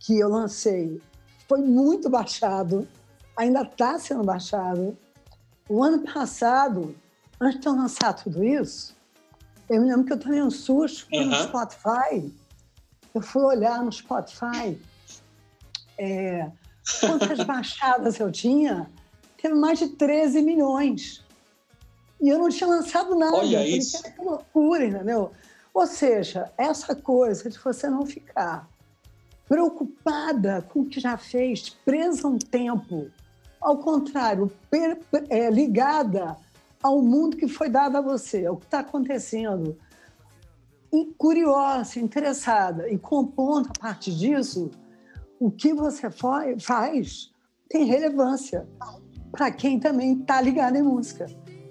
que 0.00 0.18
eu 0.18 0.28
lancei 0.28 1.00
foi 1.48 1.60
muito 1.60 2.08
baixado, 2.08 2.88
ainda 3.36 3.62
está 3.62 3.98
sendo 3.98 4.24
baixado. 4.24 4.96
O 5.68 5.82
ano 5.82 6.02
passado, 6.12 6.94
antes 7.40 7.60
de 7.60 7.68
eu 7.68 7.74
lançar 7.74 8.14
tudo 8.14 8.42
isso, 8.42 8.95
eu 9.68 9.80
me 9.80 9.88
lembro 9.88 10.04
que 10.04 10.12
eu 10.12 10.18
tomei 10.18 10.42
um 10.42 10.50
susto 10.50 11.06
fui 11.08 11.24
no 11.24 11.36
Uhum. 11.36 11.42
Spotify. 11.44 12.32
Eu 13.14 13.20
fui 13.22 13.42
olhar 13.42 13.82
no 13.82 13.90
Spotify 13.90 14.78
é, 15.98 16.50
quantas 17.00 17.42
baixadas 17.44 18.20
eu 18.20 18.30
tinha, 18.30 18.90
teve 19.40 19.54
mais 19.54 19.78
de 19.78 19.88
13 19.88 20.42
milhões. 20.42 21.24
E 22.20 22.28
eu 22.28 22.38
não 22.38 22.48
tinha 22.48 22.68
lançado 22.68 23.14
nada. 23.14 23.36
Olha 23.36 23.66
eu 23.68 23.76
isso. 23.76 24.02
que 24.02 24.20
loucura, 24.22 24.84
entendeu? 24.86 25.32
Ou 25.74 25.86
seja, 25.86 26.50
essa 26.56 26.94
coisa 26.94 27.50
de 27.50 27.58
você 27.58 27.88
não 27.88 28.06
ficar 28.06 28.68
preocupada 29.48 30.62
com 30.72 30.80
o 30.80 30.86
que 30.86 30.98
já 30.98 31.16
fez, 31.16 31.68
presa 31.70 32.26
um 32.26 32.38
tempo. 32.38 33.10
Ao 33.60 33.78
contrário, 33.78 34.50
é, 35.28 35.50
ligada 35.50 36.36
ao 36.82 37.02
mundo 37.02 37.36
que 37.36 37.48
foi 37.48 37.68
dado 37.68 37.96
a 37.96 38.00
você, 38.00 38.46
ao 38.46 38.56
que 38.56 38.66
está 38.66 38.80
acontecendo. 38.80 39.76
E 40.92 41.06
curiosa, 41.18 41.98
interessada 41.98 42.88
e 42.88 42.98
compondo 42.98 43.68
a 43.76 43.80
partir 43.80 44.14
disso, 44.14 44.70
o 45.38 45.50
que 45.50 45.74
você 45.74 46.08
faz 46.10 47.32
tem 47.68 47.84
relevância 47.84 48.66
para 49.32 49.50
quem 49.50 49.78
também 49.78 50.20
está 50.20 50.40
ligado 50.40 50.76
em 50.76 50.82
música. 50.82 51.26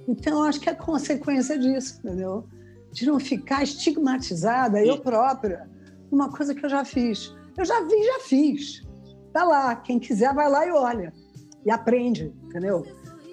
Então, 0.08 0.44
acho 0.44 0.60
que 0.60 0.70
é 0.70 0.76
consequência 0.76 1.58
disso, 1.58 2.00
entendeu? 2.00 2.46
De 2.92 3.06
não 3.06 3.20
ficar 3.20 3.64
estigmatizada, 3.64 4.84
eu 4.84 5.00
própria, 5.00 5.68
uma 6.12 6.30
coisa 6.30 6.54
que 6.54 6.64
eu 6.64 6.70
já 6.70 6.86
fiz. 6.86 7.34
Eu 7.58 7.66
já 7.66 7.82
vi, 7.82 8.04
já 8.04 8.20
fiz. 8.22 8.84
Tá 9.34 9.44
lá, 9.44 9.76
quem 9.76 9.98
quiser 9.98 10.34
vai 10.34 10.50
lá 10.50 10.68
e 10.68 10.72
olha. 10.72 11.14
E 11.66 11.72
aprende, 11.72 12.34
entendeu? 12.44 12.86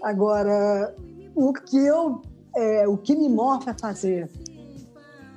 Agora, 0.02 0.94
o 1.34 1.52
que 1.52 1.76
eu, 1.76 2.22
é, 2.54 2.86
o 2.86 2.96
que 2.96 3.14
me 3.14 3.28
move 3.28 3.68
a 3.68 3.74
fazer, 3.74 4.30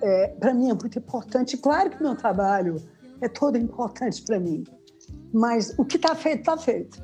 é, 0.02 0.28
para 0.40 0.54
mim 0.54 0.70
é 0.70 0.74
muito 0.74 1.00
importante. 1.00 1.58
Claro 1.58 1.90
que 1.90 2.02
meu 2.02 2.16
trabalho 2.16 2.82
é 3.22 3.28
todo 3.28 3.58
importante 3.58 4.22
para 4.24 4.40
mim, 4.40 4.64
mas 5.34 5.74
o 5.78 5.86
que 5.86 5.98
está 5.98 6.16
feito, 6.16 6.40
está 6.40 6.58
feito. 6.58 7.04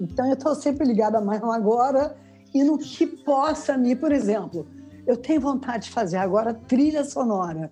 Então, 0.00 0.26
eu 0.26 0.32
estou 0.32 0.54
sempre 0.54 0.86
ligada 0.86 1.20
mais 1.20 1.40
no 1.40 1.52
agora 1.52 2.16
e 2.54 2.64
no 2.64 2.78
que 2.78 3.06
possa 3.06 3.76
me, 3.76 3.94
por 3.94 4.10
exemplo, 4.10 4.66
eu 5.06 5.16
tenho 5.16 5.40
vontade 5.40 5.84
de 5.84 5.90
fazer 5.90 6.16
agora 6.16 6.54
trilha 6.54 7.04
sonora, 7.04 7.70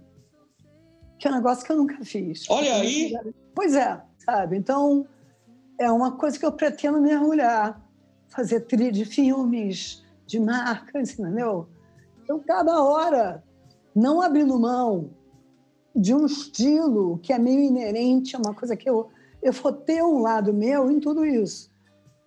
que 1.19 1.27
é 1.27 1.31
um 1.31 1.35
negócio 1.35 1.65
que 1.65 1.73
eu 1.73 1.77
nunca 1.77 2.05
fiz. 2.05 2.45
Olha 2.51 2.75
aí! 2.75 3.15
Pois 3.55 3.75
é, 3.75 4.01
sabe? 4.19 4.57
Então, 4.57 5.07
é 5.79 5.91
uma 5.91 6.13
coisa 6.13 6.39
que 6.39 6.45
eu 6.45 6.53
pretendo 6.53 7.01
mergulhar, 7.01 7.81
fazer 8.29 8.61
trilha 8.61 8.93
de 8.93 9.05
filmes, 9.05 10.05
de 10.27 10.39
marcas, 10.39 11.19
entendeu? 11.19 11.69
Então, 12.23 12.39
cada 12.41 12.83
hora, 12.83 13.43
não 13.95 14.21
abrindo 14.21 14.59
mão 14.59 15.11
de 15.95 16.15
um 16.15 16.27
estilo 16.27 17.19
que 17.19 17.33
é 17.33 17.39
meio 17.39 17.61
inerente, 17.61 18.37
é 18.37 18.39
uma 18.39 18.55
coisa 18.55 18.77
que 18.77 18.89
eu, 18.89 19.09
eu 19.43 19.53
vou 19.53 19.73
ter 19.73 20.03
um 20.03 20.21
lado 20.21 20.53
meu 20.53 20.91
em 20.91 21.01
tudo 21.01 21.25
isso. 21.25 21.71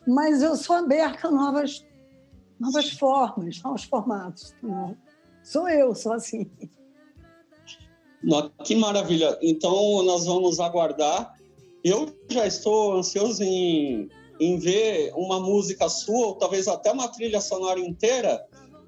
Mas 0.08 0.42
eu 0.42 0.56
sou 0.56 0.76
aberta 0.76 1.28
a 1.28 1.32
novas, 1.32 1.86
novas 2.60 2.90
formas, 2.92 3.62
novos 3.62 3.84
formatos. 3.84 4.56
Sou 5.44 5.70
eu, 5.70 5.94
sou 5.94 6.14
assim. 6.14 6.50
Que 8.64 8.76
maravilha! 8.76 9.38
Então, 9.42 10.04
nós 10.04 10.26
vamos 10.26 10.60
aguardar. 10.60 11.36
Eu 11.84 12.16
já 12.30 12.46
estou 12.46 12.98
ansioso 12.98 13.44
em, 13.44 14.10
em 14.42 14.58
ver 14.58 15.14
uma 15.14 15.40
música 15.40 15.88
sua, 15.88 16.28
ou 16.30 16.36
talvez 16.36 16.68
até 16.68 16.92
uma 16.92 17.08
trilha 17.08 17.40
sonora 17.40 17.80
inteira, 17.80 18.44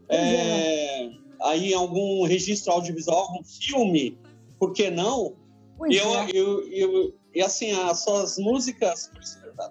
é, 0.10 1.12
aí 1.44 1.72
em 1.72 1.76
algum 1.76 2.26
registro 2.26 2.74
audiovisual, 2.74 3.20
algum 3.20 3.44
filme, 3.44 4.18
por 4.58 4.74
que 4.74 4.90
não? 4.90 5.36
Pois 5.78 5.96
eu, 5.96 6.16
é. 6.16 6.28
eu, 6.34 6.68
eu, 6.70 7.14
e 7.36 7.40
assim, 7.40 7.72
as 7.72 8.00
suas 8.00 8.40
músicas, 8.40 9.12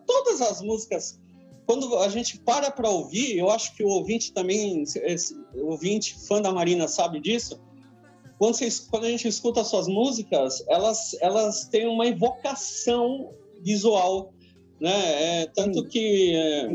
todas 0.07 0.41
as 0.41 0.63
músicas, 0.63 1.21
quando 1.67 1.99
a 1.99 2.09
gente 2.09 2.39
para 2.39 2.71
para 2.71 2.89
ouvir, 2.89 3.37
eu 3.37 3.51
acho 3.51 3.75
que 3.75 3.83
o 3.83 3.89
ouvinte 3.89 4.33
também, 4.33 4.85
esse, 4.85 5.37
ouvinte 5.57 6.17
fã 6.29 6.41
da 6.41 6.53
Marina 6.53 6.87
sabe 6.87 7.19
disso, 7.19 7.61
quando, 8.39 8.55
você, 8.55 8.69
quando 8.89 9.05
a 9.05 9.11
gente 9.11 9.27
escuta 9.27 9.63
as 9.63 9.67
suas 9.67 9.89
músicas, 9.89 10.63
elas, 10.69 11.17
elas 11.21 11.65
têm 11.65 11.89
uma 11.89 12.07
evocação 12.07 13.33
visual, 13.61 14.33
né? 14.83 15.43
É, 15.43 15.47
tanto 15.47 15.83
sim. 15.83 15.89
que 15.89 16.35
é, 16.35 16.69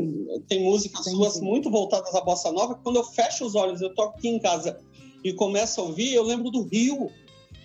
tem 0.48 0.62
músicas 0.64 1.04
sim, 1.04 1.10
suas 1.10 1.34
sim. 1.34 1.44
muito 1.44 1.70
voltadas 1.70 2.14
à 2.14 2.22
bossa 2.22 2.50
nova. 2.50 2.74
Quando 2.76 2.96
eu 2.96 3.04
fecho 3.04 3.44
os 3.44 3.54
olhos, 3.54 3.82
eu 3.82 3.94
tô 3.94 4.00
aqui 4.00 4.28
em 4.28 4.38
casa 4.38 4.80
e 5.22 5.30
começo 5.34 5.78
a 5.78 5.84
ouvir, 5.84 6.14
eu 6.14 6.22
lembro 6.22 6.50
do 6.50 6.62
Rio. 6.62 7.10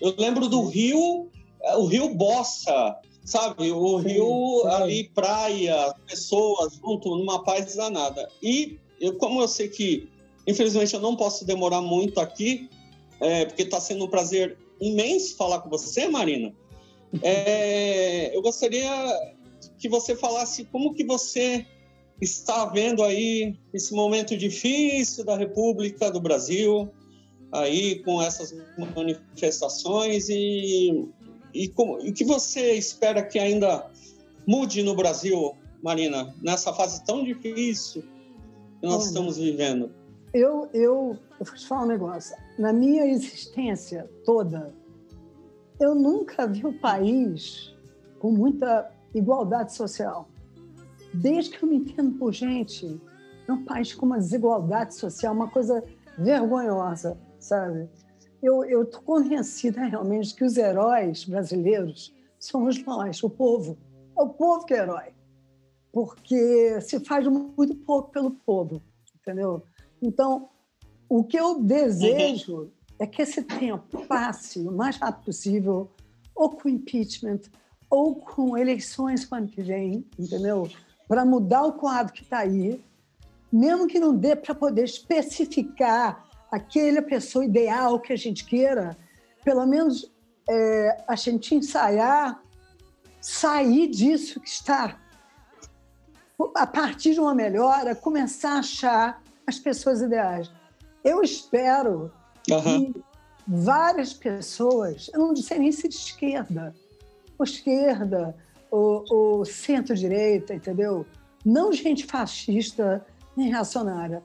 Eu 0.02 0.14
lembro 0.18 0.46
do 0.46 0.66
Rio, 0.66 1.30
é, 1.62 1.76
o 1.78 1.86
Rio 1.86 2.14
Bossa, 2.14 2.94
sabe? 3.24 3.72
O 3.72 3.96
Rio 3.96 4.66
ali, 4.66 5.04
praia, 5.14 5.94
pessoas 6.06 6.74
junto, 6.74 7.16
numa 7.16 7.42
paz 7.42 7.74
danada. 7.74 8.28
E 8.42 8.78
eu, 9.00 9.16
como 9.16 9.40
eu 9.40 9.48
sei 9.48 9.68
que, 9.68 10.10
infelizmente, 10.46 10.92
eu 10.92 11.00
não 11.00 11.16
posso 11.16 11.46
demorar 11.46 11.80
muito 11.80 12.20
aqui, 12.20 12.68
é, 13.18 13.46
porque 13.46 13.62
está 13.62 13.80
sendo 13.80 14.04
um 14.04 14.08
prazer 14.08 14.58
imenso 14.78 15.36
falar 15.36 15.60
com 15.60 15.70
você, 15.70 16.06
Marina. 16.06 16.52
É, 17.22 18.36
eu 18.36 18.42
gostaria 18.42 18.90
que 19.78 19.88
você 19.88 20.16
falasse 20.16 20.64
como 20.64 20.94
que 20.94 21.04
você 21.04 21.66
está 22.20 22.66
vendo 22.66 23.02
aí 23.02 23.58
esse 23.72 23.92
momento 23.94 24.36
difícil 24.36 25.24
da 25.24 25.36
República 25.36 26.10
do 26.10 26.20
Brasil, 26.20 26.90
aí 27.52 28.02
com 28.02 28.20
essas 28.22 28.54
manifestações 28.96 30.28
e, 30.28 31.08
e, 31.52 31.68
como, 31.68 32.00
e 32.00 32.10
o 32.10 32.14
que 32.14 32.24
você 32.24 32.72
espera 32.72 33.22
que 33.22 33.38
ainda 33.38 33.90
mude 34.46 34.82
no 34.82 34.94
Brasil, 34.94 35.54
Marina, 35.82 36.34
nessa 36.42 36.72
fase 36.72 37.04
tão 37.04 37.24
difícil 37.24 38.02
que 38.80 38.86
nós 38.86 39.02
Olha, 39.02 39.04
estamos 39.04 39.36
vivendo? 39.36 39.90
Eu, 40.32 40.68
eu, 40.72 41.18
eu 41.38 41.46
vou 41.46 41.54
te 41.54 41.66
falar 41.66 41.84
um 41.84 41.88
negócio 41.88 42.36
na 42.58 42.72
minha 42.72 43.06
existência 43.06 44.08
toda, 44.24 44.74
eu 45.80 45.94
nunca 45.94 46.46
vi 46.46 46.64
o 46.64 46.68
um 46.68 46.78
país 46.78 47.74
com 48.18 48.30
muita 48.30 48.90
igualdade 49.14 49.72
social. 49.72 50.28
Desde 51.12 51.56
que 51.56 51.64
eu 51.64 51.68
me 51.68 51.76
entendo 51.76 52.18
por 52.18 52.32
gente, 52.32 53.00
um 53.48 53.64
país 53.64 53.94
com 53.94 54.06
uma 54.06 54.18
desigualdade 54.18 54.94
social, 54.94 55.32
uma 55.32 55.48
coisa 55.48 55.82
vergonhosa, 56.18 57.18
sabe? 57.38 57.88
Eu 58.42 58.82
estou 58.82 59.00
convencida 59.02 59.84
realmente 59.84 60.34
que 60.34 60.44
os 60.44 60.56
heróis 60.56 61.24
brasileiros 61.24 62.14
somos 62.38 62.82
nós, 62.84 63.22
o 63.22 63.30
povo. 63.30 63.78
É 64.18 64.22
o 64.22 64.28
povo 64.28 64.66
que 64.66 64.74
é 64.74 64.78
herói. 64.78 65.14
Porque 65.92 66.80
se 66.80 67.00
faz 67.00 67.26
muito 67.26 67.74
pouco 67.76 68.10
pelo 68.10 68.32
povo, 68.32 68.82
entendeu? 69.14 69.62
Então, 70.02 70.50
o 71.08 71.24
que 71.24 71.38
eu 71.38 71.62
desejo 71.62 72.70
é 72.98 73.06
que 73.06 73.22
esse 73.22 73.42
tempo 73.42 74.06
passe 74.06 74.58
o 74.58 74.72
mais 74.72 74.96
rápido 74.96 75.24
possível, 75.24 75.90
ou 76.34 76.50
com 76.50 76.68
impeachment, 76.68 77.40
ou 77.94 78.16
com 78.16 78.58
eleições 78.58 79.24
para 79.24 79.38
ano 79.38 79.46
que 79.46 79.62
vem, 79.62 80.04
entendeu? 80.18 80.68
Para 81.06 81.24
mudar 81.24 81.62
o 81.62 81.74
quadro 81.74 82.12
que 82.12 82.22
está 82.22 82.38
aí, 82.38 82.84
mesmo 83.52 83.86
que 83.86 84.00
não 84.00 84.12
dê 84.12 84.34
para 84.34 84.52
poder 84.52 84.82
especificar 84.82 86.24
aquela 86.50 87.00
pessoa 87.00 87.44
ideal 87.44 88.00
que 88.00 88.12
a 88.12 88.16
gente 88.16 88.44
queira, 88.44 88.96
pelo 89.44 89.64
menos 89.64 90.12
é, 90.50 91.04
a 91.06 91.14
gente 91.14 91.54
ensaiar, 91.54 92.42
sair 93.20 93.86
disso 93.86 94.40
que 94.40 94.48
está. 94.48 94.98
A 96.56 96.66
partir 96.66 97.14
de 97.14 97.20
uma 97.20 97.32
melhora, 97.32 97.94
começar 97.94 98.56
a 98.56 98.58
achar 98.58 99.22
as 99.46 99.56
pessoas 99.56 100.02
ideais. 100.02 100.50
Eu 101.04 101.22
espero 101.22 102.10
uhum. 102.50 102.92
que 102.92 103.04
várias 103.46 104.12
pessoas, 104.12 105.08
eu 105.14 105.20
não 105.20 105.36
sei 105.36 105.60
nem 105.60 105.70
se 105.70 105.86
de 105.86 105.94
esquerda, 105.94 106.74
ou 107.38 107.44
esquerda, 107.44 108.34
ou, 108.70 109.04
ou 109.10 109.44
centro-direita, 109.44 110.54
entendeu? 110.54 111.06
Não 111.44 111.72
gente 111.72 112.06
fascista 112.06 113.04
nem 113.36 113.50
reacionária. 113.50 114.22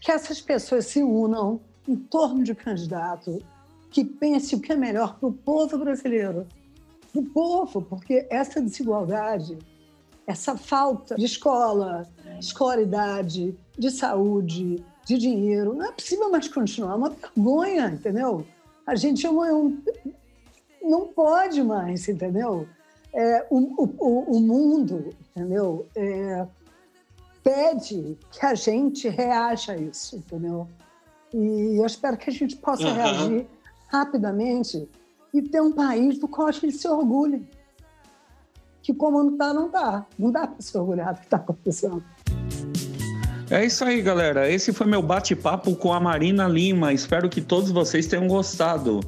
Que 0.00 0.12
essas 0.12 0.40
pessoas 0.40 0.86
se 0.86 1.02
unam 1.02 1.60
em 1.86 1.96
torno 1.96 2.42
de 2.42 2.54
candidato 2.54 3.42
que 3.90 4.04
pense 4.04 4.54
o 4.54 4.60
que 4.60 4.72
é 4.72 4.76
melhor 4.76 5.18
para 5.18 5.28
o 5.28 5.32
povo 5.32 5.78
brasileiro. 5.78 6.46
Para 7.12 7.20
o 7.20 7.24
povo, 7.24 7.82
porque 7.82 8.26
essa 8.30 8.60
desigualdade, 8.60 9.58
essa 10.26 10.56
falta 10.56 11.14
de 11.14 11.24
escola, 11.24 12.06
escolaridade, 12.38 13.56
de 13.78 13.90
saúde, 13.90 14.84
de 15.06 15.18
dinheiro. 15.18 15.74
Não 15.74 15.86
é 15.86 15.92
possível 15.92 16.30
mais 16.30 16.48
continuar, 16.48 16.92
é 16.92 16.96
uma 16.96 17.10
vergonha, 17.10 17.88
entendeu? 17.88 18.46
A 18.86 18.94
gente 18.94 19.26
é 19.26 19.30
um, 19.30 19.80
não 20.86 21.08
pode 21.08 21.62
mais, 21.62 22.08
entendeu? 22.08 22.66
É, 23.12 23.46
o, 23.50 23.58
o, 23.82 24.36
o, 24.36 24.40
mundo, 24.40 25.10
entendeu? 25.30 25.86
É, 25.94 26.46
pede 27.42 28.18
que 28.30 28.44
a 28.44 28.54
gente 28.54 29.08
reaja 29.08 29.72
a 29.72 29.76
isso, 29.76 30.16
entendeu? 30.16 30.68
E 31.32 31.78
eu 31.78 31.86
espero 31.86 32.16
que 32.16 32.30
a 32.30 32.32
gente 32.32 32.56
possa 32.56 32.86
uhum. 32.86 32.94
reagir 32.94 33.46
rapidamente 33.88 34.88
e 35.32 35.42
ter 35.42 35.60
um 35.60 35.72
país 35.72 36.18
do 36.18 36.28
qual 36.28 36.48
a 36.48 36.52
gente 36.52 36.72
se 36.72 36.88
orgulhe. 36.88 37.48
Que 38.82 38.94
como 38.94 39.22
não 39.22 39.32
está, 39.32 39.52
não 39.52 39.66
está. 39.66 40.06
Não 40.18 40.30
dá 40.30 40.46
para 40.46 40.60
se 40.60 40.76
orgulhar 40.78 41.14
do 41.14 41.20
que 41.20 41.26
está 41.26 41.36
acontecendo. 41.38 42.02
É 43.50 43.64
isso 43.64 43.84
aí, 43.84 44.02
galera. 44.02 44.50
Esse 44.50 44.72
foi 44.72 44.86
meu 44.86 45.02
bate-papo 45.02 45.74
com 45.76 45.92
a 45.92 46.00
Marina 46.00 46.48
Lima. 46.48 46.92
Espero 46.92 47.28
que 47.28 47.40
todos 47.40 47.70
vocês 47.70 48.06
tenham 48.06 48.26
gostado. 48.26 49.00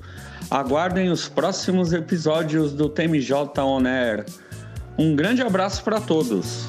Aguardem 0.51 1.11
os 1.11 1.29
próximos 1.29 1.93
episódios 1.93 2.73
do 2.73 2.89
TMJ 2.89 3.35
On 3.59 3.87
Air. 3.87 4.25
Um 4.99 5.15
grande 5.15 5.43
abraço 5.43 5.85
para 5.85 6.01
todos. 6.01 6.67